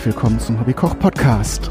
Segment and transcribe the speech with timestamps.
[0.00, 1.70] Herzlich willkommen zum Hobbykoch Podcast.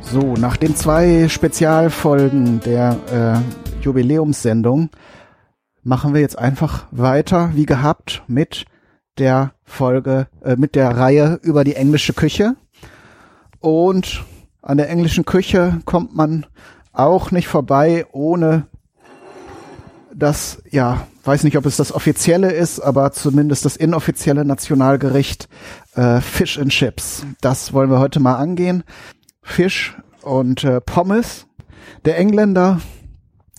[0.00, 4.90] So, nach den zwei Spezialfolgen der äh, Jubiläumssendung
[5.82, 8.64] machen wir jetzt einfach weiter, wie gehabt, mit
[9.18, 12.54] der Folge, äh, mit der Reihe über die englische Küche.
[13.58, 14.24] Und
[14.62, 16.46] an der englischen Küche kommt man
[16.92, 18.68] auch nicht vorbei, ohne
[20.20, 25.48] das, ja, weiß nicht, ob es das offizielle ist, aber zumindest das inoffizielle Nationalgericht
[25.94, 27.26] äh, Fish and Chips.
[27.40, 28.84] Das wollen wir heute mal angehen.
[29.42, 31.46] Fisch und äh, Pommes.
[32.04, 32.80] Der Engländer,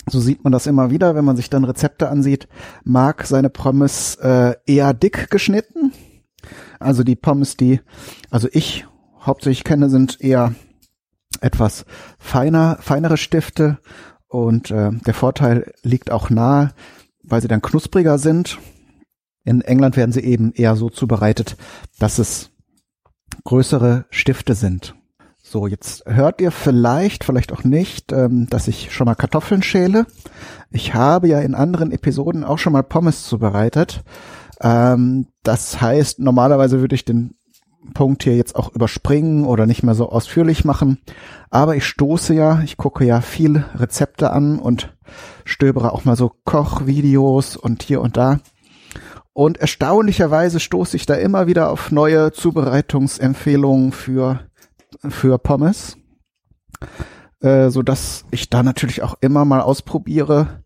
[0.10, 2.48] so sieht man das immer wieder, wenn man sich dann Rezepte ansieht,
[2.84, 5.92] mag seine Pommes äh, eher dick geschnitten.
[6.80, 7.82] Also die Pommes, die,
[8.30, 8.86] also ich
[9.20, 10.56] hauptsächlich kenne, sind eher
[11.42, 11.86] etwas
[12.18, 13.80] feiner, feinere Stifte
[14.32, 16.72] und äh, der Vorteil liegt auch nahe,
[17.22, 18.60] weil sie dann knuspriger sind.
[19.44, 21.58] In England werden sie eben eher so zubereitet,
[22.00, 22.50] dass es
[23.44, 24.96] größere Stifte sind.
[25.44, 30.06] So, jetzt hört ihr vielleicht, vielleicht auch nicht, ähm, dass ich schon mal Kartoffeln schäle.
[30.70, 34.02] Ich habe ja in anderen Episoden auch schon mal Pommes zubereitet.
[34.62, 37.36] Ähm, das heißt, normalerweise würde ich den
[37.94, 41.00] Punkt hier jetzt auch überspringen oder nicht mehr so ausführlich machen.
[41.50, 44.96] Aber ich stoße ja, ich gucke ja viel Rezepte an und
[45.46, 48.40] stöbere auch mal so Kochvideos und hier und da.
[49.34, 54.42] Und erstaunlicherweise stoße ich da immer wieder auf neue Zubereitungsempfehlungen für,
[55.10, 55.98] für Pommes.
[57.42, 60.64] Äh, so dass ich da natürlich auch immer mal ausprobiere,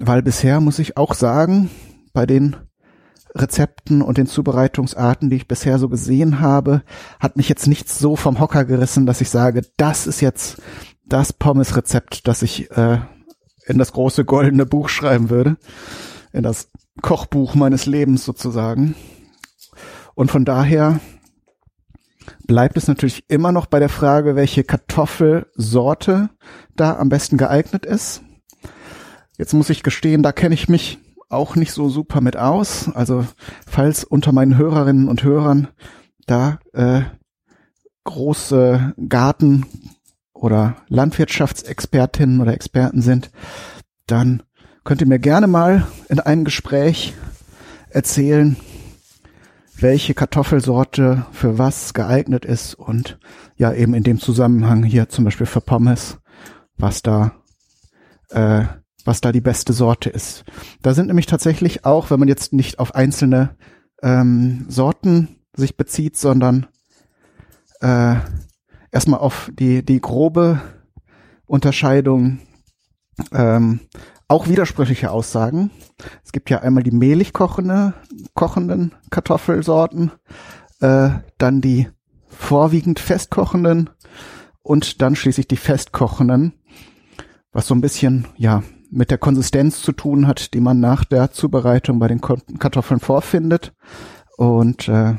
[0.00, 1.70] weil bisher muss ich auch sagen,
[2.12, 2.56] bei den
[3.34, 6.82] Rezepten und den Zubereitungsarten, die ich bisher so gesehen habe,
[7.18, 10.60] hat mich jetzt nichts so vom Hocker gerissen, dass ich sage, das ist jetzt
[11.06, 12.98] das Pommes-Rezept, das ich äh,
[13.66, 15.56] in das große goldene Buch schreiben würde,
[16.32, 16.70] in das
[17.02, 18.94] Kochbuch meines Lebens sozusagen.
[20.14, 21.00] Und von daher
[22.46, 26.30] bleibt es natürlich immer noch bei der Frage, welche Kartoffelsorte
[26.76, 28.22] da am besten geeignet ist.
[29.38, 30.98] Jetzt muss ich gestehen, da kenne ich mich
[31.30, 32.90] auch nicht so super mit aus.
[32.94, 33.24] Also
[33.66, 35.68] falls unter meinen Hörerinnen und Hörern
[36.26, 37.02] da äh,
[38.04, 39.64] große Garten-
[40.34, 43.30] oder Landwirtschaftsexpertinnen oder Experten sind,
[44.06, 44.42] dann
[44.84, 47.14] könnt ihr mir gerne mal in einem Gespräch
[47.90, 48.56] erzählen,
[49.76, 53.18] welche Kartoffelsorte für was geeignet ist und
[53.56, 56.18] ja eben in dem Zusammenhang hier zum Beispiel für Pommes,
[56.76, 57.32] was da
[58.30, 58.64] äh,
[59.06, 60.44] was da die beste Sorte ist.
[60.82, 63.56] Da sind nämlich tatsächlich auch, wenn man jetzt nicht auf einzelne
[64.02, 66.66] ähm, Sorten sich bezieht, sondern
[67.80, 68.16] äh,
[68.90, 70.60] erstmal auf die, die grobe
[71.46, 72.40] Unterscheidung
[73.32, 73.80] ähm,
[74.28, 75.70] auch widersprüchliche Aussagen.
[76.24, 77.94] Es gibt ja einmal die mehlig kochende,
[78.34, 80.12] kochenden Kartoffelsorten,
[80.80, 81.88] äh, dann die
[82.28, 83.90] vorwiegend festkochenden
[84.62, 86.54] und dann schließlich die festkochenden,
[87.52, 91.30] was so ein bisschen, ja, mit der Konsistenz zu tun hat, die man nach der
[91.30, 93.72] Zubereitung bei den Kartoffeln vorfindet.
[94.36, 95.14] Und äh,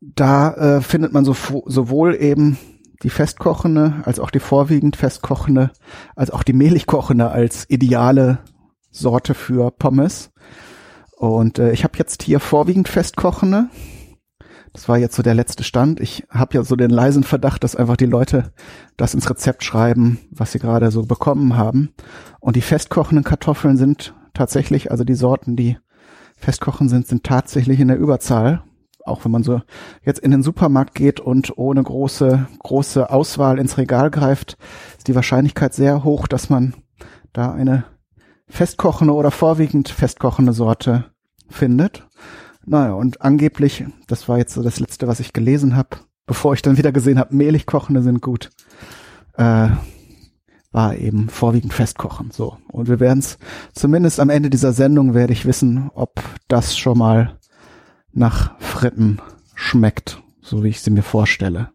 [0.00, 1.34] da äh, findet man so,
[1.66, 2.58] sowohl eben
[3.02, 5.70] die festkochende, als auch die vorwiegend festkochende,
[6.16, 8.38] als auch die mehlig kochende als ideale
[8.90, 10.30] Sorte für Pommes.
[11.16, 13.68] Und äh, ich habe jetzt hier vorwiegend festkochende
[14.72, 16.00] das war jetzt so der letzte Stand.
[16.00, 18.52] Ich habe ja so den leisen Verdacht, dass einfach die Leute
[18.96, 21.90] das ins Rezept schreiben, was sie gerade so bekommen haben.
[22.40, 25.78] Und die festkochenden Kartoffeln sind tatsächlich, also die Sorten, die
[26.36, 28.62] festkochen sind, sind tatsächlich in der Überzahl.
[29.04, 29.62] Auch wenn man so
[30.04, 34.58] jetzt in den Supermarkt geht und ohne große, große Auswahl ins Regal greift,
[34.98, 36.74] ist die Wahrscheinlichkeit sehr hoch, dass man
[37.32, 37.84] da eine
[38.48, 41.06] festkochende oder vorwiegend festkochende Sorte
[41.48, 42.06] findet.
[42.68, 46.60] Naja, und angeblich, das war jetzt so das Letzte, was ich gelesen habe, bevor ich
[46.60, 48.50] dann wieder gesehen habe, mehlig kochende sind gut,
[49.38, 49.68] äh,
[50.70, 52.30] war eben vorwiegend festkochen.
[52.30, 52.58] So.
[52.70, 53.38] Und wir werden es,
[53.72, 57.38] zumindest am Ende dieser Sendung werde ich wissen, ob das schon mal
[58.12, 59.18] nach Fritten
[59.54, 61.70] schmeckt, so wie ich sie mir vorstelle.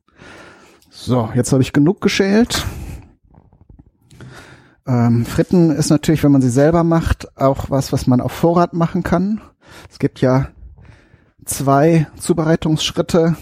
[0.91, 2.67] So, jetzt habe ich genug geschält.
[4.85, 8.73] Ähm, Fritten ist natürlich, wenn man sie selber macht, auch was, was man auf Vorrat
[8.73, 9.41] machen kann.
[9.89, 10.49] Es gibt ja
[11.45, 13.35] zwei Zubereitungsschritte.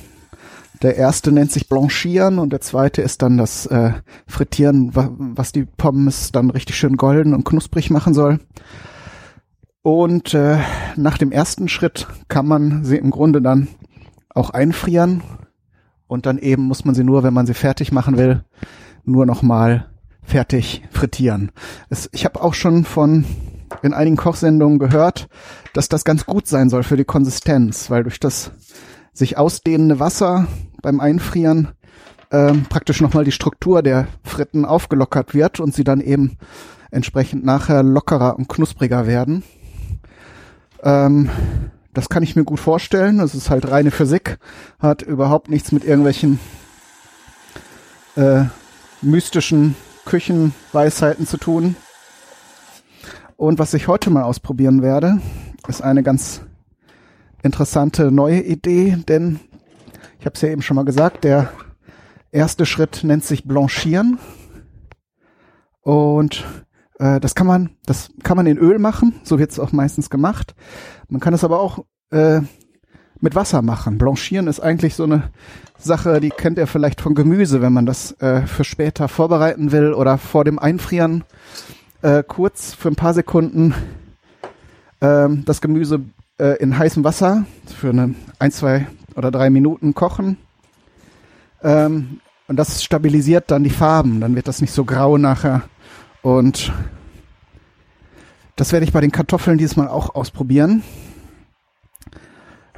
[0.81, 3.93] Der erste nennt sich Blanchieren und der zweite ist dann das äh,
[4.25, 8.39] Frittieren, was die Pommes dann richtig schön golden und knusprig machen soll.
[9.83, 10.59] Und äh,
[10.95, 13.67] nach dem ersten Schritt kann man sie im Grunde dann
[14.29, 15.23] auch einfrieren
[16.07, 18.43] und dann eben muss man sie nur, wenn man sie fertig machen will,
[19.05, 19.89] nur noch mal
[20.23, 21.51] fertig frittieren.
[21.89, 23.25] Es, ich habe auch schon von
[23.81, 25.27] in einigen Kochsendungen gehört,
[25.73, 28.51] dass das ganz gut sein soll für die Konsistenz, weil durch das
[29.13, 30.47] sich ausdehnende Wasser
[30.81, 31.69] beim Einfrieren
[32.31, 36.37] ähm, praktisch nochmal die Struktur der Fritten aufgelockert wird und sie dann eben
[36.89, 39.43] entsprechend nachher lockerer und knuspriger werden.
[40.83, 41.29] Ähm,
[41.93, 43.17] das kann ich mir gut vorstellen.
[43.17, 44.37] Das ist halt reine Physik,
[44.79, 46.39] hat überhaupt nichts mit irgendwelchen
[48.15, 48.45] äh,
[49.01, 49.75] mystischen
[50.05, 51.75] Küchenweisheiten zu tun.
[53.41, 55.19] Und was ich heute mal ausprobieren werde,
[55.67, 56.41] ist eine ganz
[57.41, 59.39] interessante neue Idee, denn
[60.19, 61.51] ich habe es ja eben schon mal gesagt, der
[62.31, 64.19] erste Schritt nennt sich Blanchieren.
[65.81, 66.45] Und
[66.99, 70.11] äh, das kann man, das kann man in Öl machen, so wird es auch meistens
[70.11, 70.53] gemacht.
[71.09, 72.41] Man kann es aber auch äh,
[73.21, 73.97] mit Wasser machen.
[73.97, 75.31] Blanchieren ist eigentlich so eine
[75.79, 79.93] Sache, die kennt ihr vielleicht von Gemüse, wenn man das äh, für später vorbereiten will
[79.93, 81.23] oder vor dem Einfrieren
[82.01, 83.73] äh, kurz für ein paar Sekunden
[84.99, 86.01] äh, das Gemüse
[86.39, 90.37] äh, in heißem Wasser für eine ein, zwei oder drei Minuten kochen.
[91.63, 94.19] Ähm, und das stabilisiert dann die Farben.
[94.19, 95.63] Dann wird das nicht so grau nachher.
[96.21, 96.73] Und
[98.55, 100.83] das werde ich bei den Kartoffeln diesmal auch ausprobieren.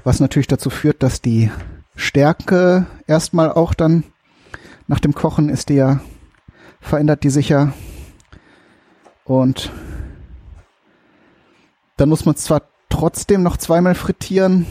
[0.03, 1.49] Was natürlich dazu führt, dass die
[1.95, 4.03] Stärke erstmal auch dann
[4.87, 6.01] nach dem Kochen ist die ja,
[6.81, 7.73] verändert die sicher.
[9.25, 9.71] Und
[11.97, 14.65] dann muss man zwar trotzdem noch zweimal frittieren,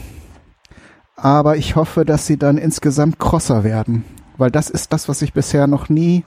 [1.15, 4.05] aber ich hoffe, dass sie dann insgesamt krosser werden,
[4.37, 6.25] weil das ist das, was ich bisher noch nie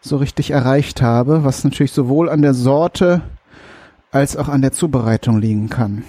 [0.00, 3.22] so richtig erreicht habe, was natürlich sowohl an der Sorte
[4.10, 6.04] als auch an der Zubereitung liegen kann.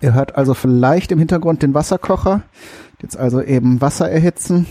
[0.00, 2.42] Ihr hört also vielleicht im Hintergrund den Wasserkocher.
[3.00, 4.66] Jetzt also eben Wasser erhitzen.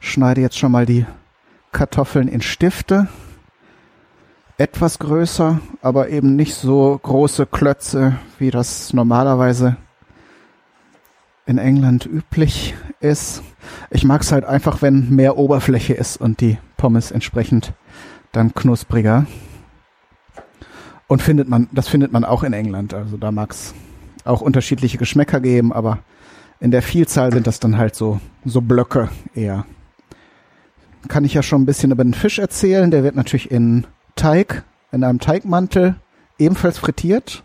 [0.00, 1.06] Schneide jetzt schon mal die
[1.72, 3.08] Kartoffeln in Stifte.
[4.60, 9.78] Etwas größer, aber eben nicht so große Klötze, wie das normalerweise
[11.46, 13.42] in England üblich ist.
[13.88, 17.72] Ich mag es halt einfach, wenn mehr Oberfläche ist und die Pommes entsprechend
[18.32, 19.24] dann knuspriger.
[21.06, 22.92] Und findet man, das findet man auch in England.
[22.92, 23.72] Also da mag es
[24.26, 26.00] auch unterschiedliche Geschmäcker geben, aber
[26.60, 29.64] in der Vielzahl sind das dann halt so, so Blöcke eher.
[31.08, 32.90] Kann ich ja schon ein bisschen über den Fisch erzählen.
[32.90, 33.86] Der wird natürlich in
[34.20, 35.94] Teig, in einem Teigmantel
[36.38, 37.42] ebenfalls frittiert.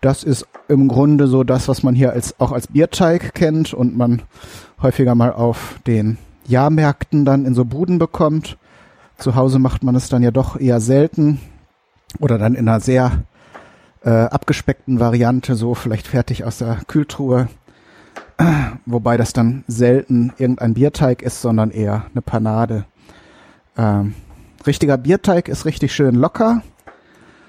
[0.00, 3.96] Das ist im Grunde so das, was man hier als, auch als Bierteig kennt und
[3.96, 4.22] man
[4.80, 8.58] häufiger mal auf den Jahrmärkten dann in so Buden bekommt.
[9.18, 11.40] Zu Hause macht man es dann ja doch eher selten
[12.20, 13.24] oder dann in einer sehr
[14.04, 17.48] äh, abgespeckten Variante, so vielleicht fertig aus der Kühltruhe.
[18.86, 22.84] Wobei das dann selten irgendein Bierteig ist, sondern eher eine Panade.
[23.76, 24.14] Ähm,
[24.66, 26.62] richtiger Bierteig ist richtig schön locker.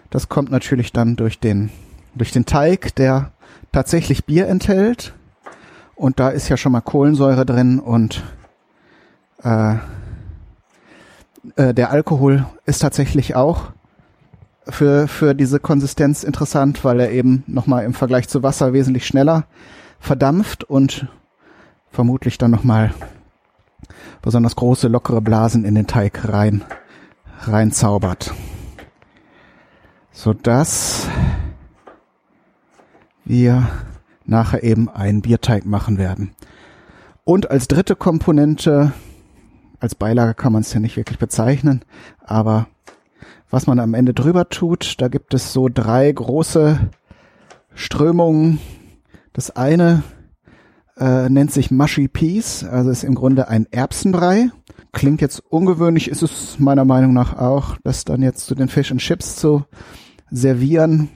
[0.10, 1.72] Das kommt natürlich dann durch den,
[2.16, 3.32] durch den Teig, der
[3.72, 5.14] tatsächlich Bier enthält.
[5.96, 8.24] Und da ist ja schon mal Kohlensäure drin und
[9.44, 9.76] äh,
[11.56, 13.72] äh, der Alkohol ist tatsächlich auch
[14.68, 19.46] für, für diese Konsistenz interessant, weil er eben nochmal im Vergleich zu Wasser wesentlich schneller
[20.00, 21.08] verdampft und
[21.92, 22.94] vermutlich dann nochmal
[24.22, 26.64] besonders große, lockere Blasen in den Teig rein,
[27.48, 28.34] reinzaubert.
[30.12, 31.08] Sodass
[33.26, 33.68] wir
[34.26, 36.36] nachher eben einen Bierteig machen werden.
[37.24, 38.94] Und als dritte Komponente,
[39.80, 41.84] als Beilage kann man es ja nicht wirklich bezeichnen,
[42.20, 42.68] aber
[43.52, 45.00] was man am Ende drüber tut.
[45.00, 46.80] Da gibt es so drei große
[47.76, 48.60] Strömungen.
[49.34, 50.04] Das eine
[50.98, 54.50] äh, nennt sich Mushy Peas, also ist im Grunde ein Erbsenbrei.
[54.94, 58.92] Klingt jetzt ungewöhnlich, ist es meiner Meinung nach auch, das dann jetzt zu den Fish
[58.92, 59.64] and Chips zu
[60.30, 61.10] servieren.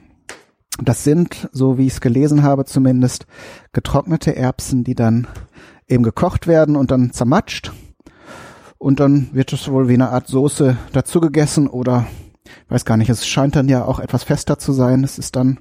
[0.82, 3.26] Das sind, so wie ich es gelesen habe zumindest,
[3.72, 5.26] getrocknete Erbsen, die dann
[5.88, 7.72] eben gekocht werden und dann zermatscht.
[8.78, 12.06] Und dann wird es wohl wie eine Art Soße dazu gegessen oder
[12.68, 15.04] weiß gar nicht, es scheint dann ja auch etwas fester zu sein.
[15.04, 15.60] Es ist dann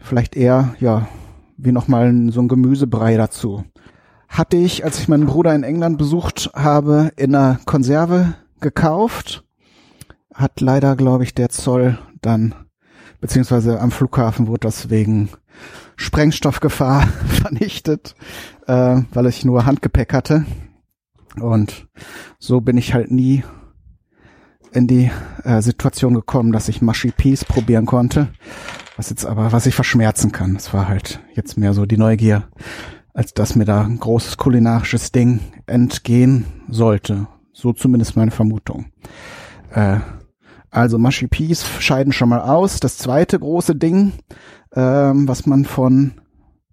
[0.00, 1.08] vielleicht eher, ja,
[1.56, 3.64] wie nochmal so ein Gemüsebrei dazu.
[4.28, 9.44] Hatte ich, als ich meinen Bruder in England besucht habe, in einer Konserve gekauft.
[10.34, 12.54] Hat leider, glaube ich, der Zoll dann,
[13.20, 15.30] beziehungsweise am Flughafen wurde das wegen
[15.96, 18.14] Sprengstoffgefahr vernichtet,
[18.66, 20.44] äh, weil ich nur Handgepäck hatte.
[21.40, 21.88] Und
[22.38, 23.42] so bin ich halt nie
[24.72, 25.10] in die
[25.44, 28.28] äh, Situation gekommen, dass ich Mushy Peas probieren konnte,
[28.96, 30.56] was jetzt aber, was ich verschmerzen kann.
[30.56, 32.48] Es war halt jetzt mehr so die Neugier,
[33.18, 37.26] als dass mir da ein großes kulinarisches Ding entgehen sollte.
[37.52, 38.92] So zumindest meine Vermutung.
[39.72, 39.98] Äh,
[40.70, 42.78] Also Mushy Peas scheiden schon mal aus.
[42.78, 44.12] Das zweite große Ding,
[44.72, 46.12] ähm, was man von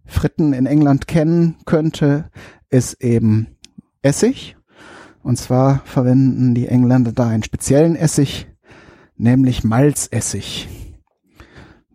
[0.05, 2.29] Fritten in England kennen könnte,
[2.69, 3.47] ist eben
[4.03, 4.55] Essig.
[5.23, 8.45] Und zwar verwenden die Engländer da einen speziellen Essig,
[9.17, 10.67] nämlich Malzessig.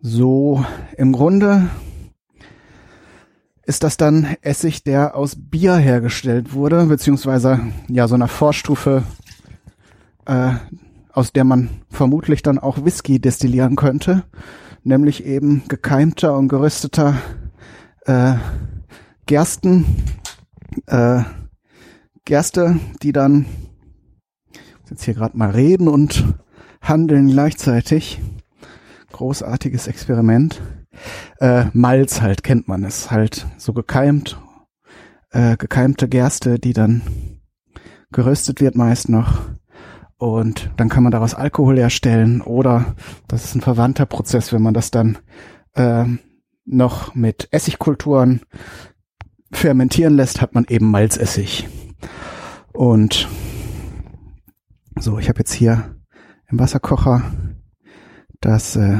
[0.01, 0.65] So,
[0.97, 1.69] im Grunde
[3.71, 9.03] ist das dann Essig, der aus Bier hergestellt wurde, beziehungsweise ja so einer Vorstufe,
[10.25, 10.55] äh,
[11.13, 14.25] aus der man vermutlich dann auch Whisky destillieren könnte,
[14.83, 17.15] nämlich eben gekeimter und gerösteter
[18.07, 18.33] äh,
[19.25, 19.85] Gersten,
[20.87, 21.21] äh,
[22.25, 23.45] Gerste, die dann
[24.89, 26.25] jetzt hier gerade mal reden und
[26.81, 28.19] handeln gleichzeitig.
[29.13, 30.61] Großartiges Experiment.
[31.39, 34.39] Äh, Malz halt kennt man es halt so gekeimt,
[35.31, 37.01] äh, gekeimte Gerste, die dann
[38.11, 39.39] geröstet wird meist noch
[40.17, 42.95] und dann kann man daraus Alkohol herstellen oder
[43.27, 45.17] das ist ein verwandter Prozess, wenn man das dann
[45.73, 46.05] äh,
[46.65, 48.41] noch mit Essigkulturen
[49.51, 51.67] fermentieren lässt, hat man eben Malzessig.
[52.73, 53.27] Und
[54.99, 55.95] so, ich habe jetzt hier
[56.49, 57.23] im Wasserkocher
[58.41, 58.99] das äh,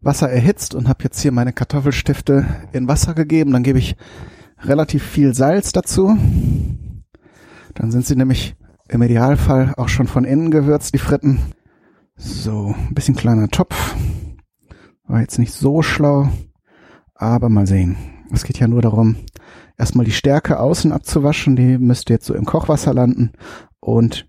[0.00, 3.52] Wasser erhitzt und habe jetzt hier meine Kartoffelstifte in Wasser gegeben.
[3.52, 3.96] Dann gebe ich
[4.60, 6.16] relativ viel Salz dazu.
[7.74, 8.56] Dann sind sie nämlich
[8.88, 11.40] im Idealfall auch schon von innen gewürzt, die Fritten.
[12.16, 13.94] So, ein bisschen kleiner Topf.
[15.06, 16.28] War jetzt nicht so schlau,
[17.14, 17.96] aber mal sehen.
[18.32, 19.16] Es geht ja nur darum,
[19.76, 21.56] erstmal die Stärke außen abzuwaschen.
[21.56, 23.32] Die müsste jetzt so im Kochwasser landen
[23.80, 24.28] und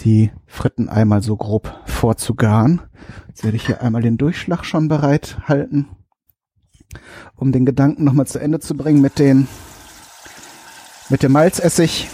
[0.00, 2.82] die Fritten einmal so grob vorzugaren.
[3.28, 5.88] Jetzt werde ich hier einmal den Durchschlag schon bereit halten,
[7.36, 9.48] um den Gedanken nochmal zu Ende zu bringen mit den
[11.10, 12.08] mit dem Malzessig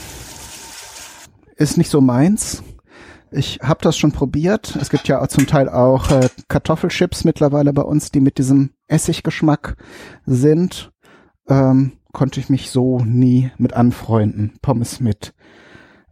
[1.56, 2.62] ist nicht so meins.
[3.30, 4.76] Ich habe das schon probiert.
[4.80, 9.76] Es gibt ja zum Teil auch äh, Kartoffelchips mittlerweile bei uns, die mit diesem Essiggeschmack
[10.26, 10.90] sind.
[11.48, 14.58] Ähm, konnte ich mich so nie mit anfreunden.
[14.62, 15.34] Pommes mit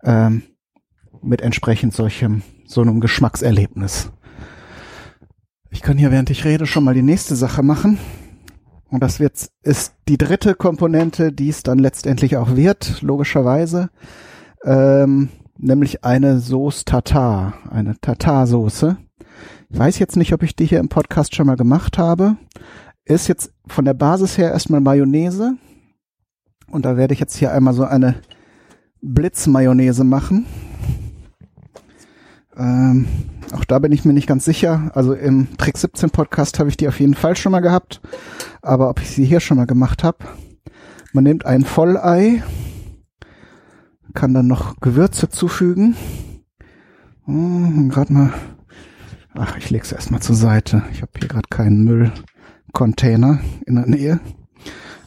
[0.04, 0.42] ähm,
[1.22, 4.10] mit entsprechend solchem so einem Geschmackserlebnis.
[5.70, 7.98] Ich kann hier, während ich rede, schon mal die nächste Sache machen.
[8.90, 13.90] Und das wird, ist die dritte Komponente, die es dann letztendlich auch wird, logischerweise
[14.64, 18.96] ähm, nämlich eine Sauce Tartar, eine Tartar-Soße.
[19.70, 22.36] Ich weiß jetzt nicht, ob ich die hier im Podcast schon mal gemacht habe.
[23.04, 25.54] Ist jetzt von der Basis her erstmal Mayonnaise.
[26.70, 28.16] Und da werde ich jetzt hier einmal so eine
[29.00, 30.46] Blitzmayonnaise machen.
[32.58, 33.06] Ähm,
[33.52, 34.90] auch da bin ich mir nicht ganz sicher.
[34.94, 38.00] Also im Trick 17 Podcast habe ich die auf jeden Fall schon mal gehabt.
[38.62, 40.18] Aber ob ich sie hier schon mal gemacht habe.
[41.12, 42.42] Man nimmt ein Vollei,
[44.14, 45.96] kann dann noch Gewürze zufügen.
[47.26, 48.34] Oh, gerade mal.
[49.34, 50.82] Ach, ich lege es erstmal zur Seite.
[50.92, 54.20] Ich habe hier gerade keinen Müllcontainer in der Nähe.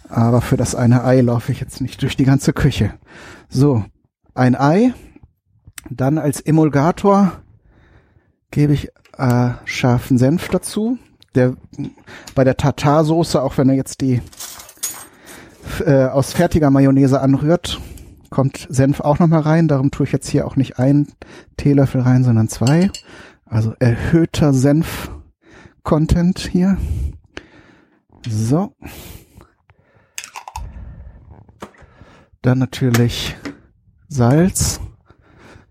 [0.10, 2.94] Aber für das eine Ei laufe ich jetzt nicht durch die ganze Küche.
[3.50, 3.86] So,
[4.34, 4.94] ein Ei.
[5.90, 7.41] Dann als Emulgator
[8.52, 10.98] gebe ich äh, scharfen Senf dazu.
[11.34, 11.56] Der
[12.36, 14.22] bei der Tartarsoße, auch wenn er jetzt die
[15.86, 17.80] äh, aus fertiger Mayonnaise anrührt,
[18.30, 19.68] kommt Senf auch nochmal rein.
[19.68, 21.08] Darum tue ich jetzt hier auch nicht einen
[21.58, 22.92] Teelöffel rein, sondern zwei.
[23.46, 26.78] Also erhöhter Senf-Content hier.
[28.28, 28.74] So.
[32.42, 33.36] Dann natürlich
[34.08, 34.80] Salz.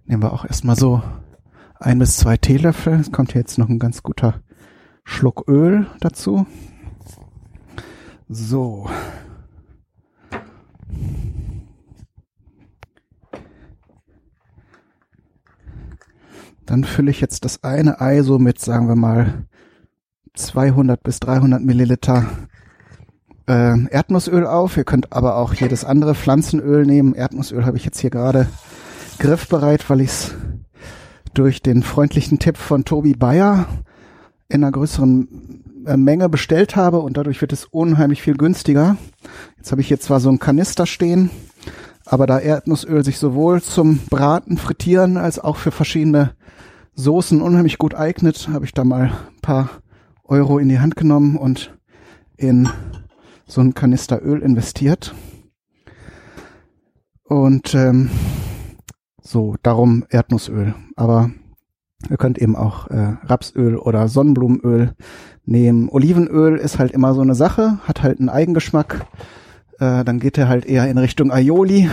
[0.04, 1.02] Nehmen wir auch erstmal so
[1.80, 2.94] ein bis zwei Teelöffel.
[2.94, 4.40] Es kommt jetzt noch ein ganz guter
[5.04, 6.46] Schluck Öl dazu.
[8.28, 8.88] So.
[16.66, 19.46] Dann fülle ich jetzt das eine Ei so mit, sagen wir mal,
[20.34, 22.26] 200 bis 300 Milliliter
[23.48, 24.76] äh, Erdnussöl auf.
[24.76, 27.14] Ihr könnt aber auch jedes andere Pflanzenöl nehmen.
[27.14, 28.46] Erdnussöl habe ich jetzt hier gerade
[29.18, 30.34] griffbereit, weil ich es
[31.34, 33.66] durch den freundlichen Tipp von Tobi Bayer
[34.48, 38.96] in einer größeren äh, Menge bestellt habe und dadurch wird es unheimlich viel günstiger.
[39.56, 41.30] Jetzt habe ich hier zwar so einen Kanister stehen,
[42.04, 46.34] aber da Erdnussöl sich sowohl zum Braten, Frittieren als auch für verschiedene
[46.94, 49.70] Soßen unheimlich gut eignet, habe ich da mal ein paar
[50.24, 51.76] Euro in die Hand genommen und
[52.36, 52.68] in
[53.46, 55.14] so einen Kanister Öl investiert.
[57.24, 58.10] Und ähm,
[59.30, 60.74] so, darum Erdnussöl.
[60.96, 61.30] Aber
[62.08, 64.94] ihr könnt eben auch äh, Rapsöl oder Sonnenblumenöl
[65.44, 65.88] nehmen.
[65.88, 69.06] Olivenöl ist halt immer so eine Sache, hat halt einen Eigengeschmack.
[69.78, 71.88] Äh, dann geht er halt eher in Richtung Aioli.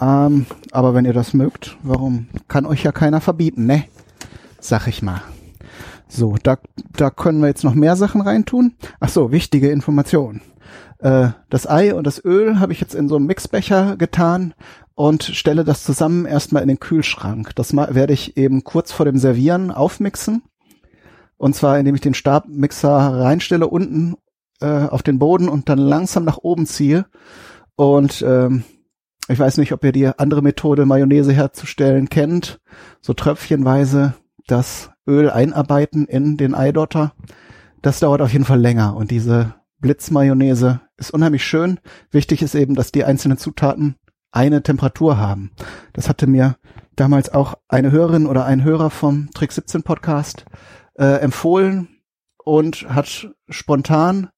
[0.00, 2.28] Ähm, aber wenn ihr das mögt, warum?
[2.46, 3.84] Kann euch ja keiner verbieten, ne?
[4.60, 5.22] sag ich mal.
[6.08, 6.58] So, da,
[6.96, 8.74] da können wir jetzt noch mehr Sachen reintun.
[9.00, 10.40] Ach so, wichtige Information.
[11.00, 14.54] Äh, das Ei und das Öl habe ich jetzt in so einen Mixbecher getan
[14.94, 17.54] und stelle das zusammen erstmal in den Kühlschrank.
[17.54, 20.42] Das werde ich eben kurz vor dem Servieren aufmixen.
[21.38, 24.16] Und zwar, indem ich den Stabmixer reinstelle unten
[24.60, 27.06] äh, auf den Boden und dann langsam nach oben ziehe.
[27.76, 28.64] Und ähm,
[29.26, 32.60] ich weiß nicht, ob ihr die andere Methode, Mayonnaise herzustellen, kennt.
[33.00, 34.12] So tröpfchenweise
[34.46, 37.14] das Öl einarbeiten in den Eidotter.
[37.80, 38.94] Das dauert auf jeden Fall länger.
[38.94, 41.80] Und diese Blitzmayonnaise ist unheimlich schön.
[42.10, 43.96] Wichtig ist eben, dass die einzelnen Zutaten
[44.32, 45.50] eine Temperatur haben.
[45.92, 46.56] Das hatte mir
[46.96, 50.44] damals auch eine Hörerin oder ein Hörer vom Trick 17 Podcast
[50.94, 51.88] äh, empfohlen
[52.44, 54.28] und hat spontan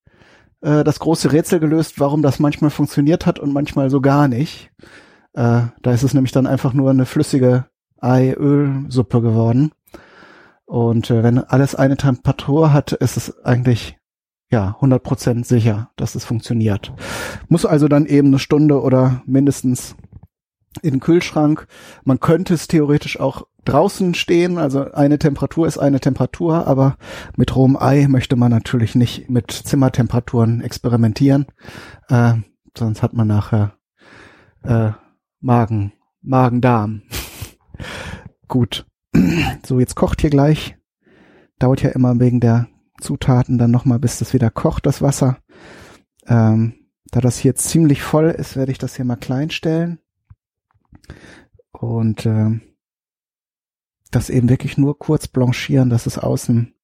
[0.62, 4.70] äh, das große Rätsel gelöst, warum das manchmal funktioniert hat und manchmal so gar nicht.
[5.34, 7.66] Äh, da ist es nämlich dann einfach nur eine flüssige
[8.00, 9.72] Ei-Öl-Suppe geworden.
[10.64, 13.98] Und äh, wenn alles eine Temperatur hat, ist es eigentlich
[14.52, 16.92] ja 100% sicher, dass es funktioniert.
[17.48, 19.96] Muss also dann eben eine Stunde oder mindestens
[20.80, 21.66] in den Kühlschrank.
[22.04, 26.96] Man könnte es theoretisch auch draußen stehen, also eine Temperatur ist eine Temperatur, aber
[27.36, 31.46] mit rohem Ei möchte man natürlich nicht mit Zimmertemperaturen experimentieren,
[32.08, 32.34] äh,
[32.76, 33.74] sonst hat man nachher
[34.64, 34.90] äh,
[35.40, 35.92] Magen,
[36.22, 37.02] Magen-Darm.
[38.48, 38.86] Gut.
[39.64, 40.76] So, jetzt kocht hier gleich.
[41.58, 42.66] Dauert ja immer wegen der
[43.02, 45.38] Zutaten dann nochmal, bis das wieder kocht, das Wasser.
[46.26, 46.74] Ähm,
[47.06, 49.98] da das hier ziemlich voll ist, werde ich das hier mal klein stellen.
[51.72, 52.60] Und äh,
[54.10, 56.74] das eben wirklich nur kurz blanchieren, dass es außen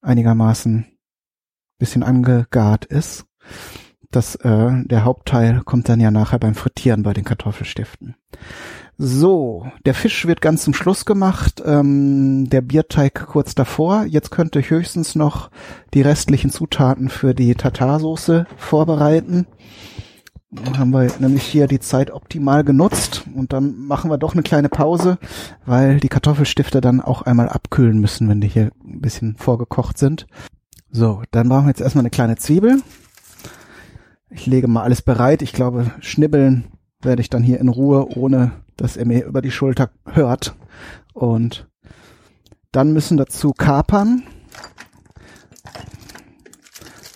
[0.00, 0.86] einigermaßen
[1.78, 3.26] bisschen angegart ist.
[4.10, 8.14] Das, äh, der Hauptteil kommt dann ja nachher beim Frittieren bei den Kartoffelstiften.
[8.96, 14.04] So, der Fisch wird ganz zum Schluss gemacht, ähm, der Bierteig kurz davor.
[14.04, 15.50] Jetzt könnte ich höchstens noch
[15.94, 19.46] die restlichen Zutaten für die Tartarsoße vorbereiten.
[20.52, 24.44] Dann haben wir nämlich hier die Zeit optimal genutzt und dann machen wir doch eine
[24.44, 25.18] kleine Pause,
[25.66, 30.28] weil die Kartoffelstifte dann auch einmal abkühlen müssen, wenn die hier ein bisschen vorgekocht sind.
[30.92, 32.80] So, dann brauchen wir jetzt erstmal eine kleine Zwiebel.
[34.30, 35.42] Ich lege mal alles bereit.
[35.42, 36.66] Ich glaube, schnibbeln
[37.04, 40.54] werde ich dann hier in Ruhe, ohne dass er mir über die Schulter hört.
[41.12, 41.68] Und
[42.72, 44.24] dann müssen dazu Kapern.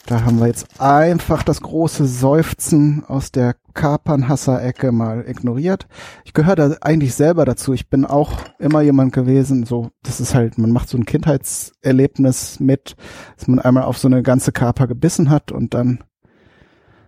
[0.06, 5.86] Da haben wir jetzt einfach das große Seufzen aus der Kapernhasser-Ecke mal ignoriert.
[6.24, 7.74] Ich gehöre da eigentlich selber dazu.
[7.74, 12.58] Ich bin auch immer jemand gewesen, so, das ist halt, man macht so ein Kindheitserlebnis
[12.58, 12.96] mit,
[13.36, 16.02] dass man einmal auf so eine ganze Kaper gebissen hat und dann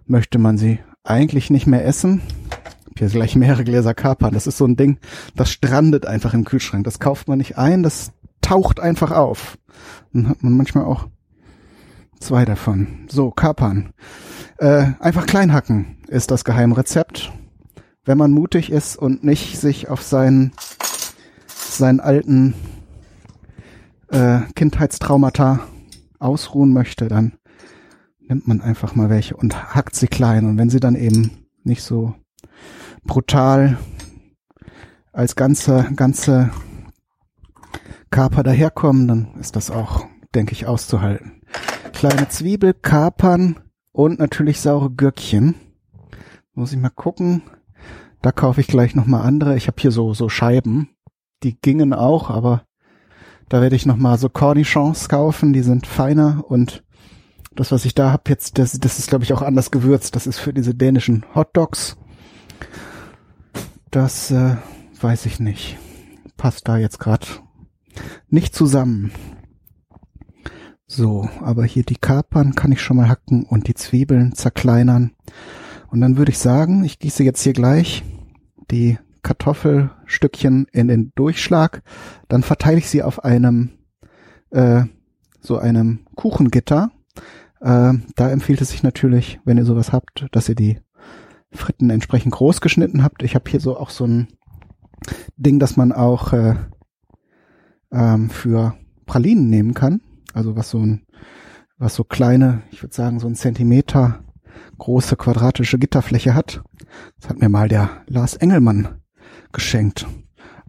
[0.04, 2.20] möchte man sie eigentlich nicht mehr essen.
[3.00, 4.34] Hier gleich mehrere Gläser Kapern.
[4.34, 4.98] Das ist so ein Ding,
[5.34, 6.84] das strandet einfach im Kühlschrank.
[6.84, 9.58] Das kauft man nicht ein, das taucht einfach auf.
[10.12, 11.08] Dann hat man manchmal auch
[12.20, 13.06] Zwei davon.
[13.08, 13.94] So, Kapern.
[14.58, 17.32] Äh, einfach klein hacken ist das Geheimrezept.
[18.04, 20.52] Wenn man mutig ist und nicht sich auf seinen,
[21.46, 22.52] seinen alten
[24.08, 25.60] äh, Kindheitstraumata
[26.18, 27.32] ausruhen möchte, dann
[28.20, 30.44] nimmt man einfach mal welche und hackt sie klein.
[30.44, 32.14] Und wenn sie dann eben nicht so
[33.04, 33.78] brutal
[35.12, 36.50] als ganze, ganze
[38.10, 41.40] Kaper daherkommen, dann ist das auch, denke ich, auszuhalten
[42.00, 43.60] kleine Zwiebel, Kapern
[43.92, 45.54] und natürlich saure Gürkchen.
[46.54, 47.42] Muss ich mal gucken.
[48.22, 49.54] Da kaufe ich gleich nochmal andere.
[49.54, 50.88] Ich habe hier so, so Scheiben.
[51.42, 52.62] Die gingen auch, aber
[53.50, 55.52] da werde ich nochmal so Cornichons kaufen.
[55.52, 56.84] Die sind feiner und
[57.54, 60.16] das, was ich da habe jetzt, das, das ist, glaube ich, auch anders gewürzt.
[60.16, 61.98] Das ist für diese dänischen Hotdogs.
[63.90, 64.56] Das äh,
[65.00, 65.76] weiß ich nicht.
[66.36, 67.26] Passt da jetzt gerade
[68.28, 69.10] nicht zusammen.
[70.86, 75.12] So, aber hier die Kapern kann ich schon mal hacken und die Zwiebeln zerkleinern.
[75.88, 78.04] Und dann würde ich sagen, ich gieße jetzt hier gleich
[78.70, 81.82] die Kartoffelstückchen in den Durchschlag.
[82.28, 83.70] Dann verteile ich sie auf einem
[84.50, 84.84] äh,
[85.40, 86.90] so einem Kuchengitter.
[87.60, 90.78] Äh, da empfiehlt es sich natürlich, wenn ihr sowas habt, dass ihr die
[91.52, 93.22] Fritten entsprechend groß geschnitten habt.
[93.22, 94.28] Ich habe hier so auch so ein
[95.36, 96.54] Ding, das man auch äh,
[97.92, 98.74] ähm, für
[99.06, 100.00] Pralinen nehmen kann.
[100.32, 101.06] Also was so ein,
[101.78, 104.24] was so kleine, ich würde sagen so ein Zentimeter
[104.78, 106.62] große quadratische Gitterfläche hat.
[107.20, 109.00] Das hat mir mal der Lars Engelmann
[109.52, 110.06] geschenkt.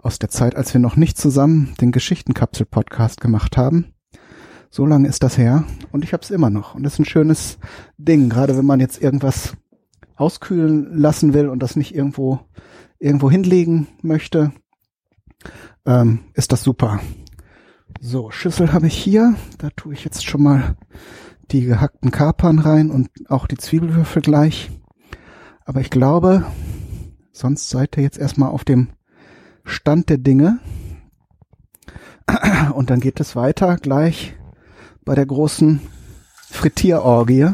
[0.01, 3.93] Aus der Zeit, als wir noch nicht zusammen den Geschichtenkapsel-Podcast gemacht haben.
[4.71, 6.73] So lange ist das her und ich habe es immer noch.
[6.73, 7.59] Und das ist ein schönes
[7.97, 9.53] Ding, gerade wenn man jetzt irgendwas
[10.21, 12.39] auskühlen lassen will und das nicht irgendwo
[12.99, 14.51] irgendwo hinlegen möchte,
[15.85, 16.99] ähm, ist das super.
[17.99, 19.35] So, Schüssel habe ich hier.
[19.57, 20.75] Da tue ich jetzt schon mal
[21.51, 24.71] die gehackten Kapern rein und auch die Zwiebelwürfel gleich.
[25.65, 26.45] Aber ich glaube,
[27.33, 28.89] sonst seid ihr jetzt erstmal auf dem
[29.65, 30.59] Stand der Dinge.
[32.73, 34.35] Und dann geht es weiter gleich
[35.03, 35.81] bei der großen
[36.49, 37.49] Frittierorgie.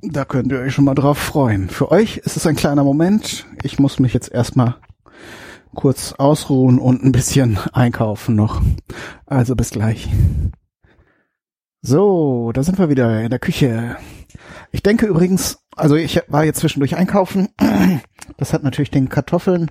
[0.00, 1.68] Da könnt ihr euch schon mal drauf freuen.
[1.68, 3.46] Für euch ist es ein kleiner Moment.
[3.64, 4.76] Ich muss mich jetzt erstmal
[5.74, 8.62] kurz ausruhen und ein bisschen einkaufen noch.
[9.26, 10.08] Also bis gleich.
[11.82, 13.96] So, da sind wir wieder in der Küche.
[14.70, 17.48] Ich denke übrigens, also ich war jetzt zwischendurch einkaufen.
[18.36, 19.70] Das hat natürlich den Kartoffeln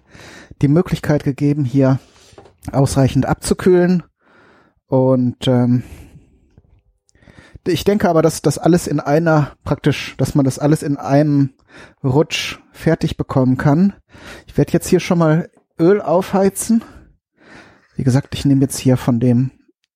[0.61, 1.99] die Möglichkeit gegeben, hier
[2.73, 4.03] ausreichend abzukühlen.
[4.87, 5.83] Und ähm,
[7.67, 11.51] ich denke aber, dass das alles in einer praktisch, dass man das alles in einem
[12.03, 13.93] Rutsch fertig bekommen kann.
[14.47, 15.49] Ich werde jetzt hier schon mal
[15.79, 16.83] Öl aufheizen.
[17.95, 19.51] Wie gesagt, ich nehme jetzt hier von dem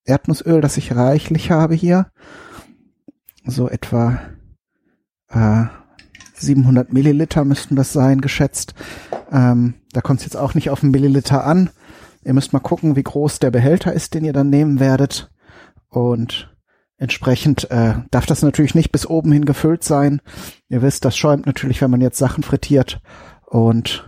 [0.06, 2.12] Erdnussöl, das ich reichlich habe hier,
[3.46, 4.20] so etwa
[5.30, 5.66] äh,
[6.34, 8.74] 700 Milliliter müssten das sein, geschätzt.
[9.32, 11.70] Ähm, da kommt es jetzt auch nicht auf einen Milliliter an.
[12.24, 15.32] Ihr müsst mal gucken, wie groß der Behälter ist, den ihr dann nehmen werdet.
[15.90, 16.52] Und
[17.02, 20.22] entsprechend äh, darf das natürlich nicht bis oben hin gefüllt sein.
[20.70, 23.02] Ihr wisst, das schäumt natürlich, wenn man jetzt Sachen frittiert.
[23.48, 24.08] Und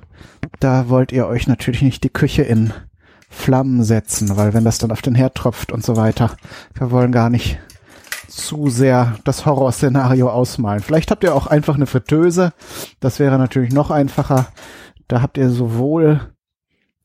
[0.60, 2.72] da wollt ihr euch natürlich nicht die Küche in
[3.30, 6.38] Flammen setzen, weil wenn das dann auf den Herd tropft und so weiter,
[6.76, 7.58] wir wollen gar nicht
[8.28, 10.82] zu sehr das Horrorszenario ausmalen.
[10.82, 12.54] Vielleicht habt ihr auch einfach eine Fritteuse.
[13.00, 14.48] Das wäre natürlich noch einfacher.
[15.08, 16.22] Da habt ihr sowohl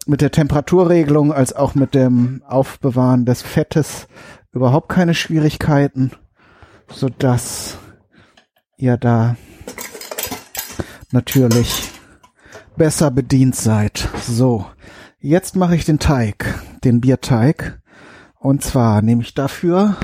[0.07, 4.07] mit der Temperaturregelung als auch mit dem Aufbewahren des Fettes
[4.53, 6.13] überhaupt keine Schwierigkeiten,
[6.91, 7.79] so dass
[8.77, 9.37] ihr da
[11.11, 11.91] natürlich
[12.77, 14.09] besser bedient seid.
[14.23, 14.67] So,
[15.21, 17.81] jetzt mache ich den Teig, den Bierteig.
[18.39, 19.97] Und zwar nehme ich dafür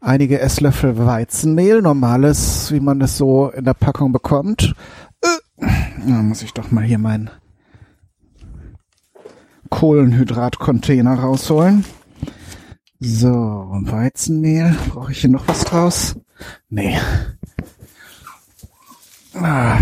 [0.00, 4.74] einige Esslöffel Weizenmehl, normales, wie man es so in der Packung bekommt.
[5.60, 7.30] Da muss ich doch mal hier meinen
[9.70, 11.84] Kohlenhydratcontainer rausholen.
[12.98, 14.74] So, Weizenmehl.
[14.88, 16.16] Brauche ich hier noch was draus?
[16.68, 16.98] Nee.
[19.34, 19.80] Ah.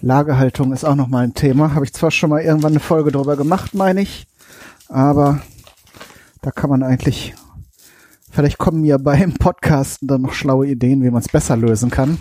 [0.00, 1.74] Lagerhaltung ist auch noch mal ein Thema.
[1.74, 4.26] Habe ich zwar schon mal irgendwann eine Folge drüber gemacht, meine ich.
[4.88, 5.40] Aber
[6.40, 7.34] da kann man eigentlich,
[8.30, 12.18] vielleicht kommen mir beim Podcasten dann noch schlaue Ideen, wie man es besser lösen kann.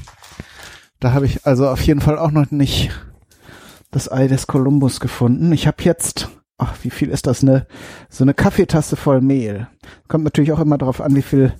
[0.99, 2.91] Da habe ich also auf jeden Fall auch noch nicht
[3.91, 5.51] das Ei des Kolumbus gefunden.
[5.51, 7.67] Ich habe jetzt, ach, wie viel ist das, ne?
[8.09, 9.67] So eine Kaffeetasse voll Mehl.
[10.07, 11.53] Kommt natürlich auch immer darauf an, wie viel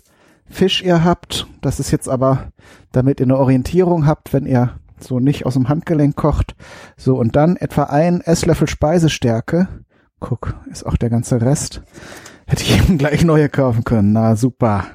[0.50, 1.48] Fisch ihr habt.
[1.62, 2.52] Das ist jetzt aber,
[2.92, 6.56] damit ihr eine Orientierung habt, wenn ihr so nicht aus dem Handgelenk kocht.
[6.96, 9.68] So, und dann etwa ein Esslöffel Speisestärke.
[10.20, 11.84] Guck, ist auch der ganze Rest.
[12.48, 14.14] Hätte ich eben gleich neue kaufen können.
[14.14, 14.86] Na, super.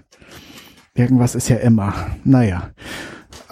[0.94, 1.94] Irgendwas ist ja immer.
[2.24, 2.70] Naja.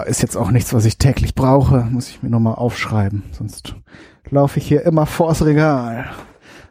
[0.07, 1.83] Ist jetzt auch nichts, was ich täglich brauche.
[1.91, 3.25] Muss ich mir nochmal aufschreiben.
[3.33, 3.75] Sonst
[4.29, 6.11] laufe ich hier immer vors Regal.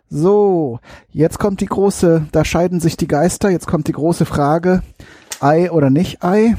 [0.10, 0.80] So,
[1.12, 3.50] jetzt kommt die große, da scheiden sich die Geister.
[3.50, 4.82] Jetzt kommt die große Frage,
[5.39, 6.56] Ei oder nicht Ei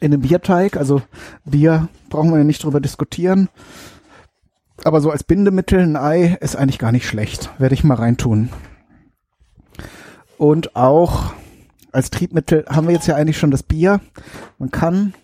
[0.00, 0.76] in einem Bierteig.
[0.76, 1.02] Also
[1.44, 3.48] Bier brauchen wir ja nicht drüber diskutieren.
[4.84, 7.50] Aber so als Bindemittel ein Ei ist eigentlich gar nicht schlecht.
[7.58, 8.48] Werde ich mal reintun.
[10.36, 11.32] Und auch
[11.92, 14.00] als Triebmittel haben wir jetzt ja eigentlich schon das Bier.
[14.58, 15.14] Man kann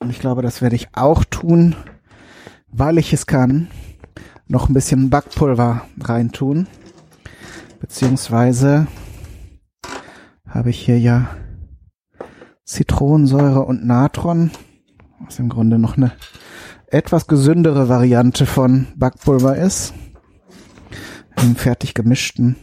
[0.00, 1.76] und ich glaube, das werde ich auch tun,
[2.68, 3.68] weil ich es kann,
[4.46, 6.66] noch ein bisschen Backpulver reintun.
[7.80, 8.86] Beziehungsweise
[10.46, 11.28] habe ich hier ja
[12.64, 14.50] Zitronensäure und Natron,
[15.20, 16.12] was im Grunde noch eine
[16.86, 19.94] etwas gesündere Variante von Backpulver ist.
[21.42, 22.56] Im fertig gemischten,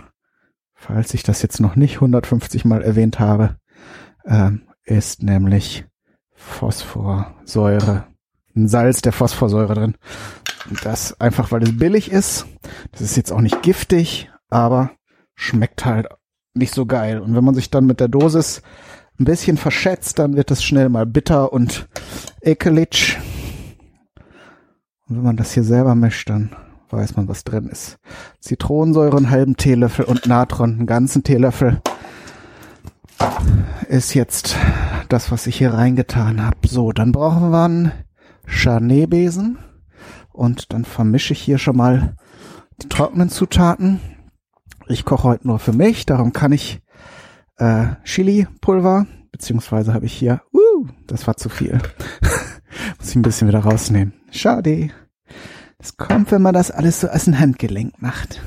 [0.73, 3.57] falls ich das jetzt noch nicht 150 mal erwähnt habe,
[4.25, 4.51] äh,
[4.83, 5.85] ist nämlich
[6.45, 8.05] Phosphorsäure.
[8.55, 9.95] Ein Salz der Phosphorsäure drin.
[10.69, 12.45] Und das einfach, weil es billig ist.
[12.91, 14.91] Das ist jetzt auch nicht giftig, aber
[15.35, 16.07] schmeckt halt
[16.53, 17.19] nicht so geil.
[17.19, 18.61] Und wenn man sich dann mit der Dosis
[19.19, 21.87] ein bisschen verschätzt, dann wird es schnell mal bitter und
[22.41, 23.17] ekelig.
[25.07, 26.55] Und wenn man das hier selber mischt, dann
[26.89, 27.97] weiß man, was drin ist.
[28.39, 31.81] Zitronensäure einen halben Teelöffel und Natron einen ganzen Teelöffel
[33.87, 34.55] ist jetzt
[35.05, 36.57] das, was ich hier reingetan habe.
[36.67, 37.91] So, dann brauchen wir einen
[38.45, 39.57] Charnetbesen
[40.31, 42.15] und dann vermische ich hier schon mal
[42.81, 43.99] die trockenen Zutaten.
[44.87, 46.81] Ich koche heute nur für mich, darum kann ich
[47.57, 51.79] äh, Chili-Pulver, beziehungsweise habe ich hier, uh, das war zu viel.
[52.99, 54.13] Muss ich ein bisschen wieder rausnehmen.
[54.31, 54.89] Schade.
[55.77, 58.41] Es kommt, wenn man das alles so aus dem Handgelenk macht.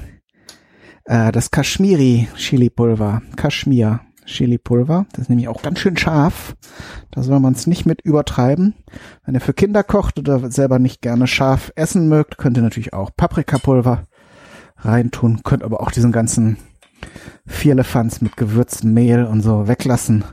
[1.05, 3.23] Äh, das Kashmiri-Chili-Pulver.
[3.37, 4.01] Kashmir.
[4.29, 5.07] Chili-Pulver.
[5.12, 6.55] Das ist nämlich auch ganz schön scharf.
[7.11, 8.75] Da soll man es nicht mit übertreiben.
[9.25, 12.93] Wenn ihr für Kinder kocht oder selber nicht gerne scharf essen mögt, könnt ihr natürlich
[12.93, 14.05] auch Paprikapulver
[14.77, 15.43] reintun.
[15.43, 16.59] Könnt aber auch diesen ganzen
[17.47, 20.25] Vierlefanz mit gewürztem Mehl und so weglassen.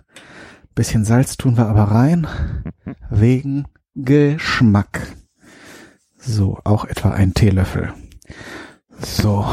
[0.75, 2.27] Bisschen Salz tun wir aber rein.
[3.09, 5.01] Wegen Geschmack.
[6.17, 7.93] So, auch etwa ein Teelöffel.
[8.99, 9.45] So.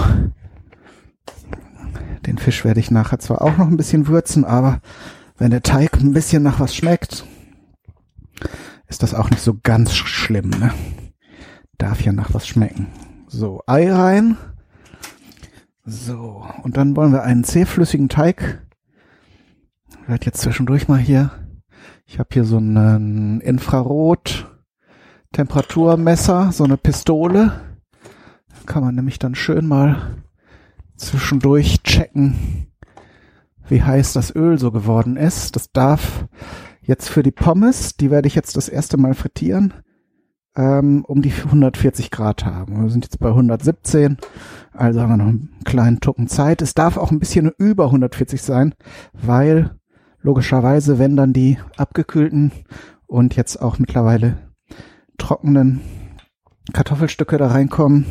[2.26, 4.80] Den Fisch werde ich nachher zwar auch noch ein bisschen würzen, aber
[5.36, 7.24] wenn der Teig ein bisschen nach was schmeckt,
[8.86, 10.50] ist das auch nicht so ganz schlimm.
[10.50, 10.72] Ne?
[11.78, 12.88] Darf ja nach was schmecken.
[13.26, 14.36] So, Ei rein.
[15.84, 18.64] So, und dann wollen wir einen zähflüssigen Teig.
[20.02, 21.30] Ich werde jetzt zwischendurch mal hier.
[22.06, 24.48] Ich habe hier so einen Infrarot
[25.32, 27.52] Temperaturmesser, so eine Pistole.
[28.66, 30.16] Kann man nämlich dann schön mal
[30.96, 32.68] zwischendurch checken,
[33.68, 35.56] wie heiß das Öl so geworden ist.
[35.56, 36.26] Das darf
[36.82, 39.74] jetzt für die Pommes, die werde ich jetzt das erste Mal frittieren,
[40.56, 42.82] ähm, um die 140 Grad haben.
[42.82, 44.18] Wir sind jetzt bei 117,
[44.72, 46.62] also haben wir noch einen kleinen Tucken Zeit.
[46.62, 48.74] Es darf auch ein bisschen über 140 sein,
[49.12, 49.76] weil
[50.20, 52.52] logischerweise, wenn dann die abgekühlten
[53.06, 54.38] und jetzt auch mittlerweile
[55.18, 55.80] trockenen
[56.72, 58.06] Kartoffelstücke da reinkommen,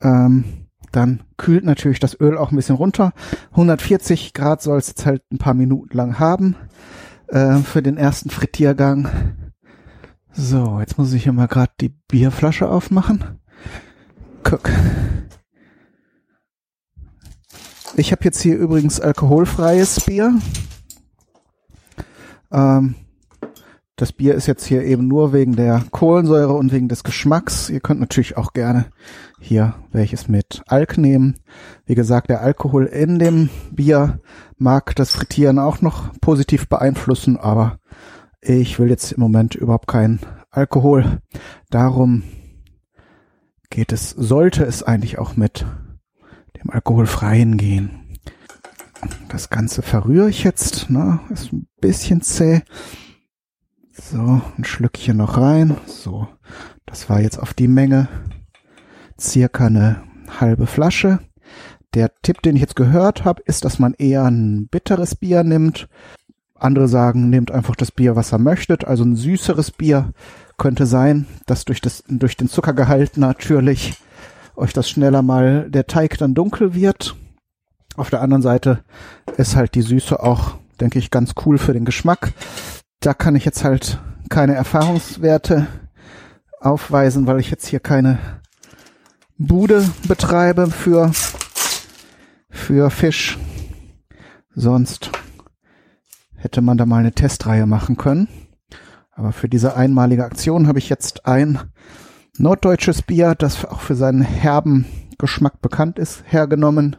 [0.00, 0.61] ähm,
[0.92, 3.12] dann kühlt natürlich das Öl auch ein bisschen runter.
[3.52, 6.56] 140 Grad soll es jetzt halt ein paar Minuten lang haben
[7.28, 9.08] äh, für den ersten Frittiergang.
[10.32, 13.40] So, jetzt muss ich hier mal gerade die Bierflasche aufmachen.
[14.42, 14.70] Guck.
[17.96, 20.38] Ich habe jetzt hier übrigens alkoholfreies Bier.
[22.50, 22.94] Ähm,
[23.96, 27.68] das Bier ist jetzt hier eben nur wegen der Kohlensäure und wegen des Geschmacks.
[27.68, 28.86] Ihr könnt natürlich auch gerne
[29.42, 31.34] hier welches mit Alk nehmen.
[31.84, 34.20] Wie gesagt, der Alkohol in dem Bier
[34.56, 37.78] mag das Frittieren auch noch positiv beeinflussen, aber
[38.40, 41.20] ich will jetzt im Moment überhaupt keinen Alkohol.
[41.70, 42.22] Darum
[43.68, 45.66] geht es, sollte es eigentlich auch mit
[46.62, 48.18] dem Alkoholfreien gehen.
[49.28, 51.18] Das Ganze verrühre ich jetzt, ne?
[51.30, 52.62] Ist ein bisschen zäh.
[53.92, 55.76] So, ein Schlückchen noch rein.
[55.86, 56.28] So,
[56.86, 58.08] das war jetzt auf die Menge
[59.20, 60.02] circa eine
[60.40, 61.20] halbe Flasche.
[61.94, 65.88] Der Tipp, den ich jetzt gehört habe, ist, dass man eher ein bitteres Bier nimmt.
[66.54, 68.84] Andere sagen, nehmt einfach das Bier, was ihr möchtet.
[68.86, 70.12] Also ein süßeres Bier
[70.56, 73.94] könnte sein, dass durch, das, durch den Zuckergehalt natürlich
[74.56, 77.16] euch das schneller mal der Teig dann dunkel wird.
[77.96, 78.84] Auf der anderen Seite
[79.36, 82.32] ist halt die Süße auch, denke ich, ganz cool für den Geschmack
[83.02, 83.98] da kann ich jetzt halt
[84.30, 85.66] keine Erfahrungswerte
[86.60, 88.18] aufweisen, weil ich jetzt hier keine
[89.46, 91.10] Bude betreibe für,
[92.48, 93.38] für Fisch.
[94.54, 95.10] Sonst
[96.36, 98.28] hätte man da mal eine Testreihe machen können.
[99.10, 101.58] Aber für diese einmalige Aktion habe ich jetzt ein
[102.38, 104.86] norddeutsches Bier, das auch für seinen herben
[105.18, 106.96] Geschmack bekannt ist, hergenommen.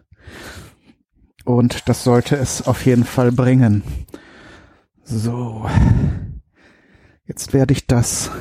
[1.45, 3.83] Und das sollte es auf jeden Fall bringen.
[5.03, 5.65] So.
[7.25, 8.31] Jetzt werde ich das,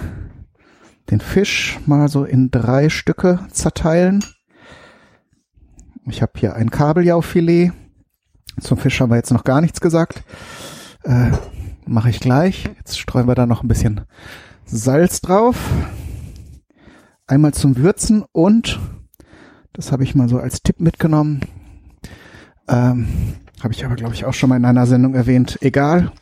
[1.11, 4.25] den Fisch mal so in drei Stücke zerteilen.
[6.07, 7.73] Ich habe hier ein Kabeljaufilet.
[8.61, 10.23] Zum Fisch haben wir jetzt noch gar nichts gesagt.
[11.05, 11.31] Äh,
[11.87, 12.71] Mache ich gleich.
[12.79, 14.03] Jetzt streuen wir da noch ein bisschen
[14.65, 15.57] Salz drauf.
[17.27, 18.79] Einmal zum Würzen und,
[19.73, 21.41] das habe ich mal so als Tipp mitgenommen,
[22.69, 23.09] ähm,
[23.62, 25.59] habe ich aber, glaube ich, auch schon mal in einer Sendung erwähnt.
[25.61, 26.12] Egal.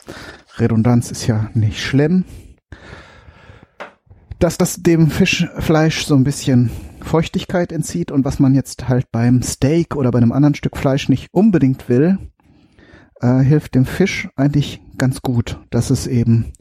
[0.57, 2.25] Redundanz ist ja nicht schlimm.
[4.41, 9.43] Dass das dem Fischfleisch so ein bisschen Feuchtigkeit entzieht und was man jetzt halt beim
[9.43, 12.17] Steak oder bei einem anderen Stück Fleisch nicht unbedingt will,
[13.21, 16.53] äh, hilft dem Fisch eigentlich ganz gut, dass es eben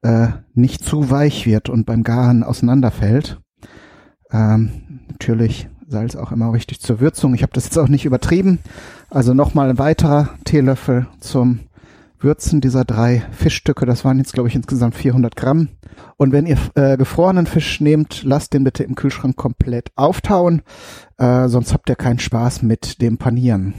[0.00, 3.42] äh, nicht zu weich wird und beim Garen auseinanderfällt.
[4.30, 7.34] Ähm, natürlich Salz auch immer richtig zur Würzung.
[7.34, 8.58] Ich habe das jetzt auch nicht übertrieben.
[9.10, 11.60] Also nochmal ein weiterer Teelöffel zum
[12.22, 13.86] Würzen dieser drei Fischstücke.
[13.86, 15.68] Das waren jetzt, glaube ich, insgesamt 400 Gramm.
[16.16, 20.62] Und wenn ihr äh, gefrorenen Fisch nehmt, lasst den bitte im Kühlschrank komplett auftauen.
[21.18, 23.74] Äh, sonst habt ihr keinen Spaß mit dem Panieren.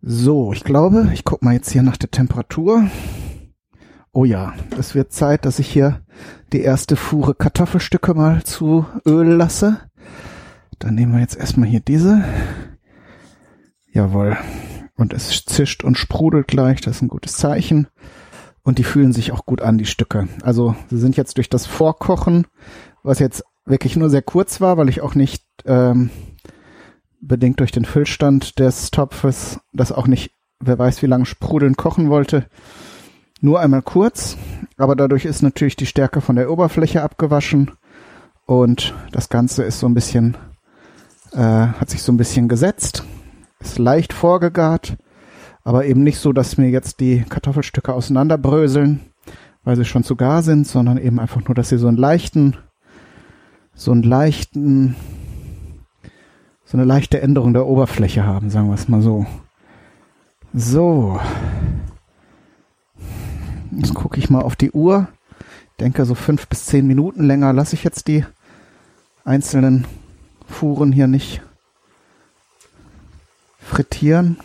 [0.00, 2.88] So, ich glaube, ich guck mal jetzt hier nach der Temperatur.
[4.12, 6.00] Oh ja, es wird Zeit, dass ich hier
[6.52, 9.80] die erste Fuhre Kartoffelstücke mal zu Öl lasse.
[10.78, 12.24] Dann nehmen wir jetzt erstmal hier diese.
[13.92, 14.36] Jawohl.
[14.98, 17.86] Und es zischt und sprudelt gleich, das ist ein gutes Zeichen.
[18.64, 20.28] Und die fühlen sich auch gut an, die Stücke.
[20.42, 22.46] Also sie sind jetzt durch das Vorkochen,
[23.02, 26.10] was jetzt wirklich nur sehr kurz war, weil ich auch nicht ähm,
[27.20, 32.10] bedingt durch den Füllstand des Topfes das auch nicht, wer weiß wie lange sprudeln kochen
[32.10, 32.46] wollte.
[33.40, 34.36] Nur einmal kurz,
[34.76, 37.70] aber dadurch ist natürlich die Stärke von der Oberfläche abgewaschen
[38.46, 40.36] und das Ganze ist so ein bisschen,
[41.32, 43.04] äh, hat sich so ein bisschen gesetzt,
[43.60, 44.96] ist leicht vorgegart,
[45.64, 49.00] aber eben nicht so, dass mir jetzt die Kartoffelstücke auseinanderbröseln,
[49.64, 52.56] weil sie schon zu gar sind, sondern eben einfach nur, dass sie so einen leichten,
[53.74, 54.96] so einen leichten,
[56.64, 59.26] so eine leichte Änderung der Oberfläche haben, sagen wir es mal so.
[60.54, 61.20] So.
[63.72, 65.08] Jetzt gucke ich mal auf die Uhr.
[65.80, 68.24] Denke so fünf bis zehn Minuten länger lasse ich jetzt die
[69.24, 69.86] einzelnen
[70.46, 71.42] Fuhren hier nicht
[73.68, 74.38] frittieren.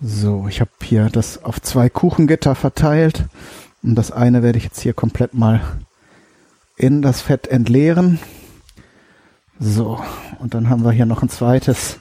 [0.00, 3.24] So, ich habe hier das auf zwei Kuchengitter verteilt
[3.82, 5.60] und das eine werde ich jetzt hier komplett mal
[6.76, 8.18] in das Fett entleeren.
[9.58, 10.00] So,
[10.38, 11.98] und dann haben wir hier noch ein zweites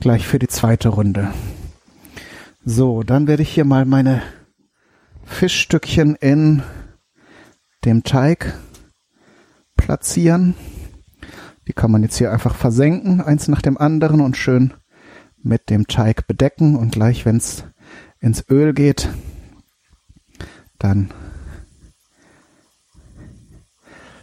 [0.00, 1.32] gleich für die zweite Runde.
[2.64, 4.22] So, dann werde ich hier mal meine
[5.24, 6.62] Fischstückchen in
[7.84, 8.54] dem Teig
[9.76, 10.54] platzieren.
[11.66, 14.74] Die kann man jetzt hier einfach versenken, eins nach dem anderen und schön
[15.42, 17.64] mit dem Teig bedecken und gleich, wenn es
[18.18, 19.08] ins Öl geht,
[20.78, 21.10] dann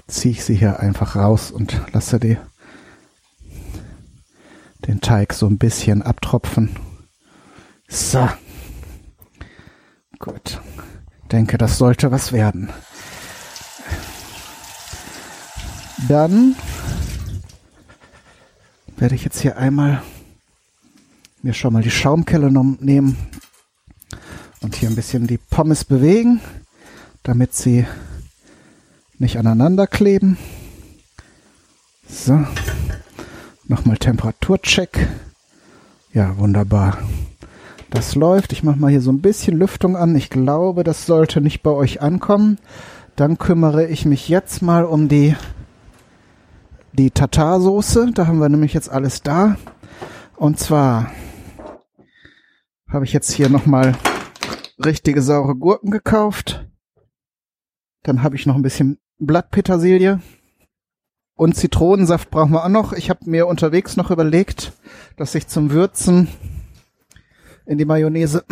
[0.08, 2.38] ziehe ich sie hier einfach raus und lasse die,
[4.88, 6.76] den Teig so ein bisschen abtropfen.
[7.88, 8.30] So.
[10.19, 10.62] Gut
[11.28, 12.69] denke, das sollte was werden.
[16.08, 16.56] Dann
[18.98, 20.02] werde ich jetzt hier einmal
[21.42, 23.16] mir schon mal die Schaumkelle nehmen
[24.62, 26.42] und hier ein bisschen die Pommes bewegen,
[27.24, 27.86] damit sie
[29.20, 30.38] nicht aneinander kleben.
[32.10, 32.46] So,
[33.68, 35.08] nochmal Temperaturcheck.
[36.14, 36.98] Ja, wunderbar.
[37.90, 38.52] Das läuft.
[38.52, 40.16] Ich mache mal hier so ein bisschen Lüftung an.
[40.16, 42.58] Ich glaube, das sollte nicht bei euch ankommen.
[43.16, 45.36] Dann kümmere ich mich jetzt mal um die,
[46.98, 48.12] die Tatarsoße.
[48.14, 49.58] Da haben wir nämlich jetzt alles da.
[50.36, 51.12] Und zwar
[52.90, 53.96] habe ich jetzt hier nochmal
[54.84, 56.68] richtige saure Gurken gekauft.
[58.04, 60.22] Dann habe ich noch ein bisschen Blattpetersilie.
[61.36, 62.94] Und Zitronensaft brauchen wir auch noch.
[62.94, 64.74] Ich habe mir unterwegs noch überlegt,
[65.18, 66.28] dass ich zum Würzen
[67.66, 68.44] in die Mayonnaise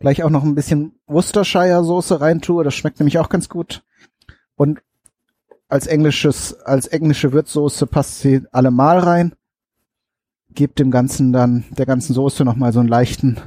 [0.00, 2.64] gleich auch noch ein bisschen Worcestershire Soße reintue.
[2.64, 3.84] Das schmeckt nämlich auch ganz gut.
[4.56, 4.80] Und
[5.68, 9.34] als englisches, als englische Würzsoße passt sie allemal rein.
[10.50, 13.38] Gebt dem Ganzen dann, der ganzen Soße nochmal so einen leichten,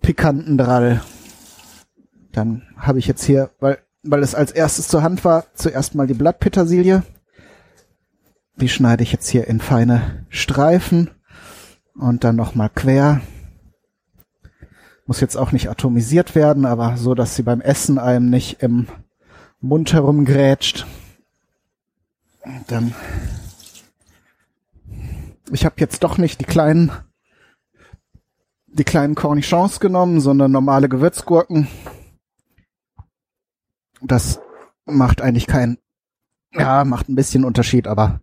[0.00, 1.02] pikanten Drall.
[2.32, 6.06] Dann habe ich jetzt hier, weil, weil es als erstes zur Hand war, zuerst mal
[6.06, 7.02] die Blattpetersilie.
[8.56, 11.10] Die schneide ich jetzt hier in feine Streifen
[11.94, 13.20] und dann nochmal quer.
[15.06, 18.86] Muss jetzt auch nicht atomisiert werden, aber so, dass sie beim Essen einem nicht im
[19.60, 20.86] Mund herumgrätscht.
[22.66, 22.94] Dann
[25.52, 26.92] ich habe jetzt doch nicht die kleinen
[28.72, 31.66] die kleinen Cornichons genommen, sondern normale Gewürzgurken.
[34.00, 34.40] Das
[34.84, 35.78] macht eigentlich keinen,
[36.52, 38.20] ja, macht ein bisschen Unterschied, aber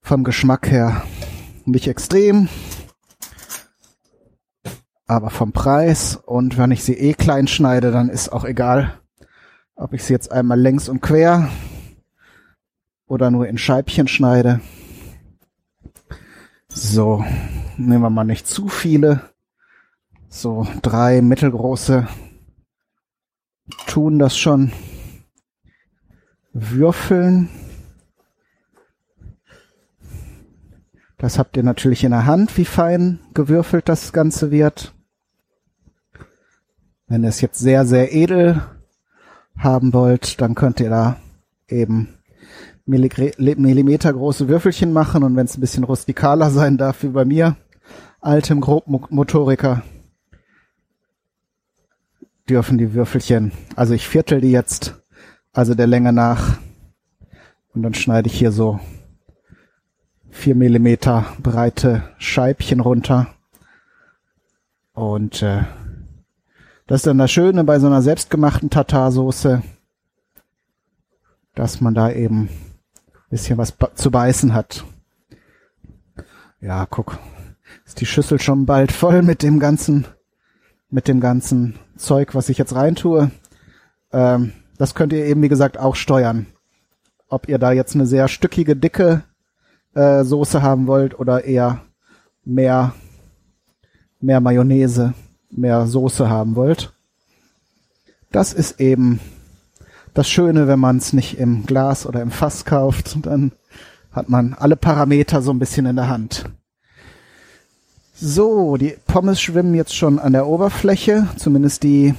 [0.00, 1.04] vom Geschmack her
[1.64, 2.48] nicht extrem.
[5.06, 8.98] Aber vom Preis und wenn ich sie eh klein schneide, dann ist auch egal,
[9.74, 11.50] ob ich sie jetzt einmal längs und quer
[13.08, 14.60] oder nur in Scheibchen schneide.
[16.68, 17.24] So,
[17.76, 19.22] nehmen wir mal nicht zu viele.
[20.28, 22.06] So drei mittelgroße
[23.86, 24.72] tun das schon.
[26.52, 27.48] Würfeln.
[31.16, 34.94] Das habt ihr natürlich in der Hand, wie fein gewürfelt das Ganze wird.
[37.06, 38.62] Wenn ihr es jetzt sehr, sehr edel
[39.56, 41.16] haben wollt, dann könnt ihr da
[41.66, 42.17] eben
[42.88, 47.56] Millimeter große Würfelchen machen und wenn es ein bisschen rustikaler sein darf wie bei mir,
[48.20, 49.82] altem Grobmotoriker,
[52.48, 54.94] dürfen die Würfelchen, also ich viertel die jetzt,
[55.52, 56.58] also der Länge nach
[57.74, 58.80] und dann schneide ich hier so
[60.30, 63.34] vier Millimeter breite Scheibchen runter.
[64.92, 65.64] Und äh,
[66.86, 69.62] das ist dann das Schöne bei so einer selbstgemachten Tatarsoße,
[71.54, 72.48] dass man da eben
[73.30, 74.84] bisschen was zu beißen hat.
[76.60, 77.18] Ja, guck,
[77.86, 80.06] ist die Schüssel schon bald voll mit dem ganzen,
[80.90, 83.30] mit dem ganzen Zeug, was ich jetzt reintue.
[84.12, 86.46] Ähm, das könnt ihr eben, wie gesagt, auch steuern.
[87.28, 89.22] Ob ihr da jetzt eine sehr stückige, dicke
[89.94, 91.82] äh, Soße haben wollt oder eher
[92.44, 92.94] mehr,
[94.20, 95.14] mehr Mayonnaise,
[95.50, 96.92] mehr Soße haben wollt.
[98.30, 99.20] Das ist eben
[100.18, 103.18] das Schöne, wenn man es nicht im Glas oder im Fass kauft.
[103.24, 103.52] Dann
[104.10, 106.46] hat man alle Parameter so ein bisschen in der Hand.
[108.14, 112.14] So, die Pommes schwimmen jetzt schon an der Oberfläche, zumindest die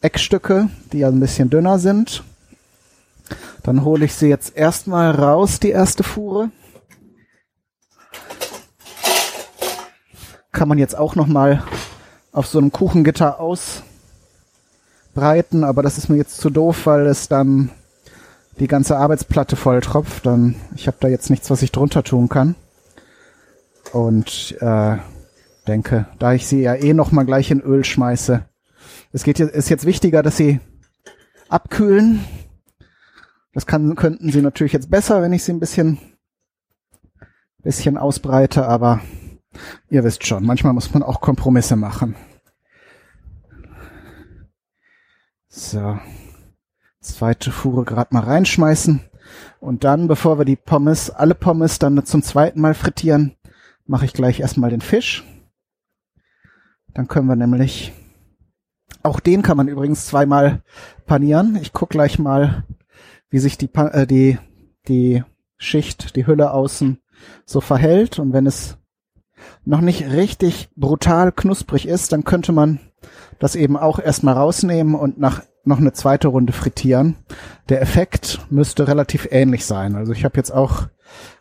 [0.00, 2.24] Eckstücke, die ja ein bisschen dünner sind.
[3.62, 6.50] Dann hole ich sie jetzt erstmal raus, die erste Fuhre.
[10.50, 11.62] Kann man jetzt auch noch mal
[12.32, 13.38] auf so einem Kuchengitter
[15.10, 17.70] ausbreiten, aber das ist mir jetzt zu doof, weil es dann
[18.58, 20.26] die ganze Arbeitsplatte voll tropft.
[20.26, 22.54] Dann ich habe da jetzt nichts, was ich drunter tun kann.
[23.92, 24.96] Und äh,
[25.66, 28.44] denke, da ich sie ja eh noch mal gleich in Öl schmeiße,
[29.12, 30.60] es geht jetzt, ist jetzt wichtiger, dass sie
[31.48, 32.24] abkühlen.
[33.52, 35.98] Das kann, könnten sie natürlich jetzt besser, wenn ich sie ein bisschen,
[37.64, 39.00] bisschen ausbreite, aber
[39.88, 42.14] ihr wisst schon, manchmal muss man auch Kompromisse machen.
[45.52, 45.98] So.
[47.00, 49.00] Zweite Fuhre gerade mal reinschmeißen.
[49.58, 53.36] Und dann, bevor wir die Pommes, alle Pommes dann zum zweiten Mal frittieren,
[53.84, 55.24] mache ich gleich erstmal den Fisch.
[56.94, 57.92] Dann können wir nämlich,
[59.02, 60.62] auch den kann man übrigens zweimal
[61.06, 61.58] panieren.
[61.60, 62.64] Ich guck gleich mal,
[63.28, 64.38] wie sich die, äh, die,
[64.86, 65.24] die
[65.56, 67.00] Schicht, die Hülle außen
[67.44, 68.20] so verhält.
[68.20, 68.78] Und wenn es
[69.64, 72.78] noch nicht richtig brutal knusprig ist, dann könnte man
[73.38, 77.16] das eben auch erstmal rausnehmen und nach noch eine zweite Runde frittieren.
[77.68, 79.94] Der Effekt müsste relativ ähnlich sein.
[79.94, 80.88] Also ich habe jetzt auch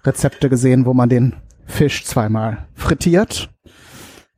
[0.03, 1.36] Rezepte gesehen, wo man den
[1.66, 3.49] Fisch zweimal frittiert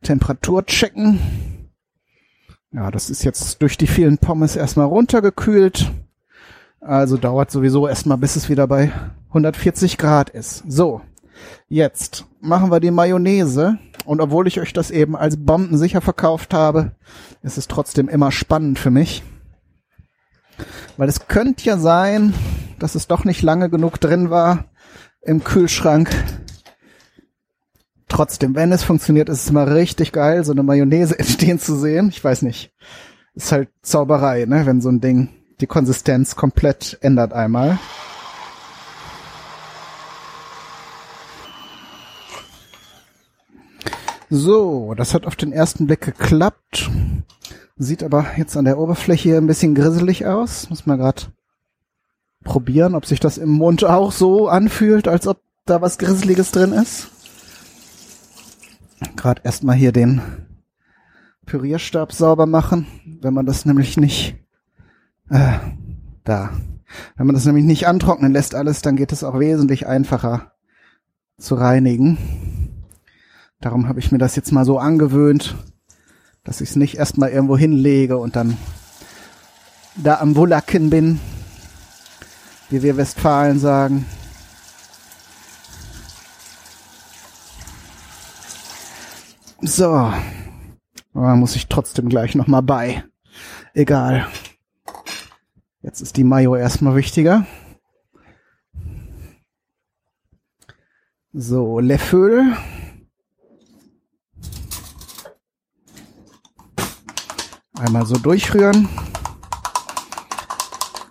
[0.01, 1.19] Temperatur checken.
[2.71, 5.91] Ja, das ist jetzt durch die vielen Pommes erstmal runtergekühlt.
[6.79, 8.91] Also dauert sowieso erstmal, bis es wieder bei
[9.27, 10.63] 140 Grad ist.
[10.67, 11.01] So,
[11.67, 13.77] jetzt machen wir die Mayonnaise.
[14.05, 16.91] Und obwohl ich euch das eben als bombensicher verkauft habe,
[17.43, 19.23] ist es trotzdem immer spannend für mich.
[20.97, 22.33] Weil es könnte ja sein,
[22.79, 24.65] dass es doch nicht lange genug drin war
[25.21, 26.09] im Kühlschrank
[28.11, 32.09] trotzdem, wenn es funktioniert, ist es immer richtig geil, so eine Mayonnaise entstehen zu sehen.
[32.09, 32.71] Ich weiß nicht.
[33.33, 35.29] Ist halt Zauberei, ne, wenn so ein Ding
[35.61, 37.79] die Konsistenz komplett ändert einmal.
[44.31, 46.89] So, das hat auf den ersten Blick geklappt.
[47.77, 50.69] Sieht aber jetzt an der Oberfläche ein bisschen grisselig aus.
[50.69, 51.23] Muss man gerade
[52.43, 56.73] probieren, ob sich das im Mund auch so anfühlt, als ob da was Grisseliges drin
[56.73, 57.11] ist
[59.15, 60.21] gerade erstmal hier den
[61.45, 62.87] Pürierstab sauber machen,
[63.21, 64.35] wenn man das nämlich nicht
[65.29, 65.53] äh,
[66.23, 66.51] da.
[67.15, 70.53] Wenn man das nämlich nicht antrocknen lässt alles, dann geht es auch wesentlich einfacher
[71.37, 72.17] zu reinigen.
[73.61, 75.55] Darum habe ich mir das jetzt mal so angewöhnt,
[76.43, 78.57] dass ich es nicht erstmal irgendwo hinlege und dann
[79.95, 81.19] da am Wulacken bin,
[82.69, 84.05] wie wir Westfalen sagen.
[89.61, 90.11] So.
[91.13, 93.03] Aber muss ich trotzdem gleich nochmal bei.
[93.75, 94.27] Egal.
[95.83, 97.45] Jetzt ist die Mayo erstmal wichtiger.
[101.33, 102.57] So, Löffel.
[107.81, 108.87] Einmal so durchrühren.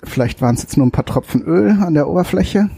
[0.04, 2.70] Vielleicht waren es jetzt nur ein paar Tropfen Öl an der Oberfläche.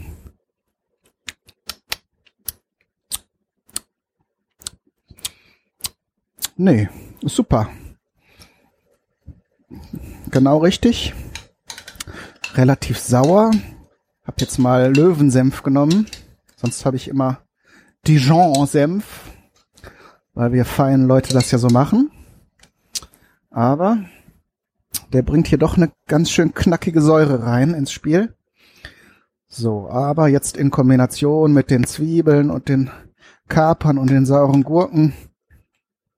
[6.57, 6.89] Nee,
[7.21, 7.69] ist super.
[10.31, 11.13] Genau richtig.
[12.55, 13.51] Relativ sauer.
[14.25, 16.07] Hab jetzt mal Löwensenf genommen.
[16.55, 17.43] Sonst habe ich immer
[18.07, 19.05] Dijon-Senf,
[20.33, 22.09] weil wir feinen Leute das ja so machen.
[23.53, 23.99] Aber
[25.13, 28.35] der bringt hier doch eine ganz schön knackige Säure rein ins Spiel.
[29.47, 32.89] So, aber jetzt in Kombination mit den Zwiebeln und den
[33.47, 35.13] Kapern und den sauren Gurken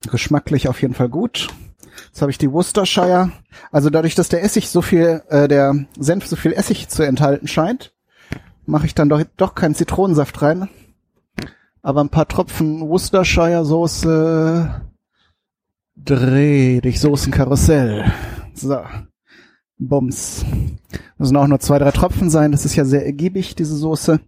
[0.10, 1.50] Geschmacklich auf jeden Fall gut.
[2.08, 3.32] Jetzt habe ich die Worcestershire.
[3.72, 7.48] Also dadurch, dass der Essig so viel, äh, der Senf so viel Essig zu enthalten
[7.48, 7.94] scheint,
[8.66, 10.70] mache ich dann doch, doch keinen Zitronensaft rein.
[11.82, 14.82] Aber ein paar Tropfen Worcestershire Soße
[16.06, 18.12] dreh dich Soßenkarussell.
[18.54, 18.82] So.
[19.78, 20.46] Bums.
[21.18, 22.52] Müssen auch nur zwei, drei Tropfen sein.
[22.52, 24.22] Das ist ja sehr ergiebig, diese Soße.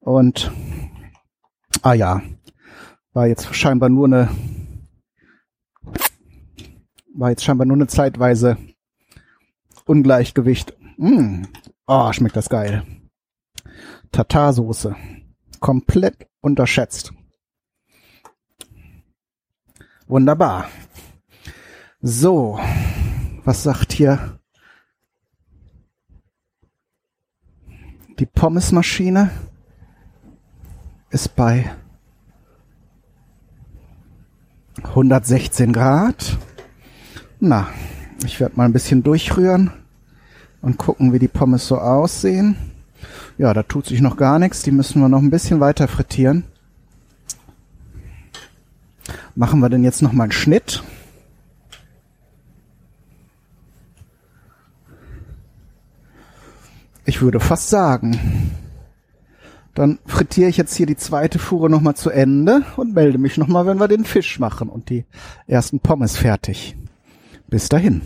[0.00, 0.50] Und,
[1.82, 2.22] ah ja,
[3.12, 4.28] war jetzt scheinbar nur eine
[7.16, 8.56] war jetzt scheinbar nur eine zeitweise
[9.86, 11.42] Ungleichgewicht Mm.
[11.86, 12.84] Oh, schmeckt das geil.
[14.12, 14.94] Tatarsoße.
[15.60, 17.12] Komplett unterschätzt.
[20.06, 20.68] Wunderbar.
[22.02, 22.60] So,
[23.44, 24.38] was sagt hier
[28.18, 29.30] die Pommesmaschine?
[31.10, 31.70] Ist bei
[34.82, 36.36] 116 Grad.
[37.40, 37.68] Na,
[38.24, 39.70] ich werde mal ein bisschen durchrühren
[40.60, 42.56] und gucken, wie die Pommes so aussehen.
[43.38, 44.62] Ja, da tut sich noch gar nichts.
[44.62, 46.44] Die müssen wir noch ein bisschen weiter frittieren.
[49.34, 50.82] Machen wir denn jetzt noch mal einen Schnitt.
[57.06, 58.50] Ich würde fast sagen,
[59.74, 63.36] dann frittiere ich jetzt hier die zweite Fuhre noch mal zu Ende und melde mich
[63.36, 65.04] noch mal, wenn wir den Fisch machen und die
[65.46, 66.76] ersten Pommes fertig.
[67.48, 68.02] Bis dahin.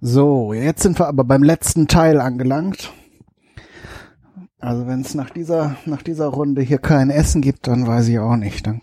[0.00, 2.92] So, jetzt sind wir aber beim letzten Teil angelangt.
[4.68, 8.18] Also wenn es nach dieser, nach dieser Runde hier kein Essen gibt, dann weiß ich
[8.18, 8.66] auch nicht.
[8.66, 8.82] Dann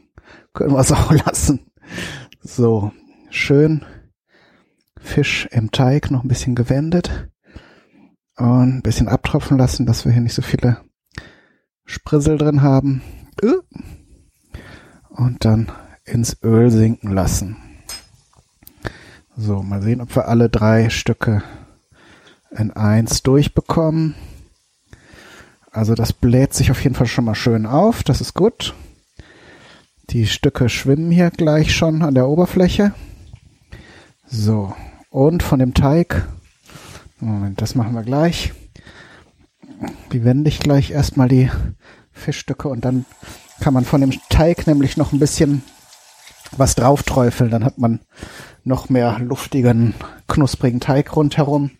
[0.52, 1.60] können wir es auch lassen.
[2.42, 2.92] So,
[3.30, 3.86] schön
[4.98, 7.30] Fisch im Teig noch ein bisschen gewendet
[8.36, 10.82] und ein bisschen abtropfen lassen, dass wir hier nicht so viele
[11.86, 13.04] Sprissel drin haben.
[15.10, 15.72] Und dann
[16.04, 17.58] ins Öl sinken lassen.
[19.38, 21.44] So, mal sehen, ob wir alle drei Stücke
[22.50, 24.16] in eins durchbekommen.
[25.76, 28.02] Also das bläht sich auf jeden Fall schon mal schön auf.
[28.02, 28.74] Das ist gut.
[30.10, 32.94] Die Stücke schwimmen hier gleich schon an der Oberfläche.
[34.26, 34.74] So,
[35.10, 36.26] und von dem Teig,
[37.20, 38.54] Moment, das machen wir gleich.
[40.14, 41.52] Die wende ich gleich erstmal die
[42.14, 43.06] Fischstücke und dann
[43.60, 45.62] kann man von dem Teig nämlich noch ein bisschen
[46.56, 47.52] was drauf träufeln.
[47.52, 48.00] Dann hat man
[48.64, 49.94] noch mehr luftigen,
[50.30, 51.72] knusprigen Teig rundherum.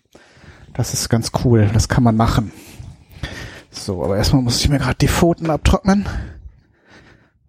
[0.74, 1.70] Das ist ganz cool.
[1.72, 2.52] Das kann man machen.
[3.76, 6.08] So, aber erstmal muss ich mir gerade die Pfoten abtrocknen.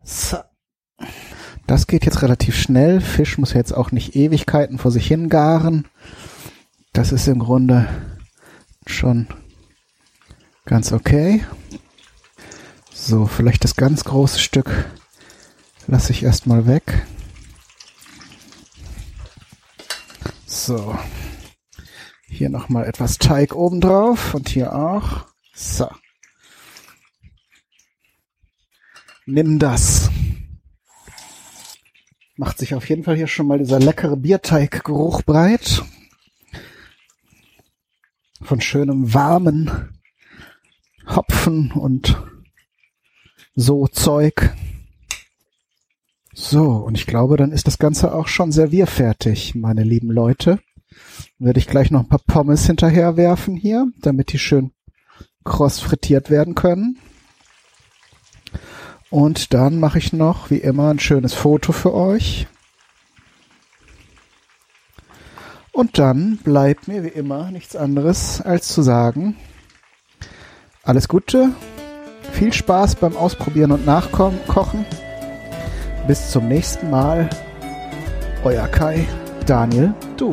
[0.04, 0.38] So.
[1.66, 3.02] Das geht jetzt relativ schnell.
[3.02, 5.88] Fisch muss jetzt auch nicht Ewigkeiten vor sich hin garen.
[6.94, 7.88] Das ist im Grunde
[8.86, 9.28] schon
[10.66, 11.44] ganz okay.
[12.94, 14.86] So, vielleicht das ganz große Stück
[15.88, 17.06] lasse ich erstmal weg.
[20.46, 20.98] So.
[22.28, 25.26] Hier nochmal etwas Teig obendrauf und hier auch.
[25.54, 25.88] So.
[29.30, 30.10] Nimm das.
[32.38, 35.84] Macht sich auf jeden Fall hier schon mal dieser leckere Bierteiggeruch breit.
[38.42, 40.00] Von schönem warmen
[41.06, 42.18] Hopfen und
[43.54, 44.56] so Zeug.
[46.34, 50.60] So, und ich glaube, dann ist das Ganze auch schon servierfertig, meine lieben Leute.
[51.38, 54.72] Werde ich gleich noch ein paar Pommes hinterher werfen hier, damit die schön
[55.44, 56.98] kross frittiert werden können.
[59.10, 62.48] Und dann mache ich noch, wie immer, ein schönes Foto für euch.
[65.72, 69.36] Und dann bleibt mir wie immer nichts anderes als zu sagen,
[70.84, 71.52] alles Gute,
[72.32, 74.86] viel Spaß beim Ausprobieren und Nachkochen.
[76.08, 77.30] Bis zum nächsten Mal.
[78.44, 79.06] Euer Kai,
[79.46, 80.32] Daniel, du.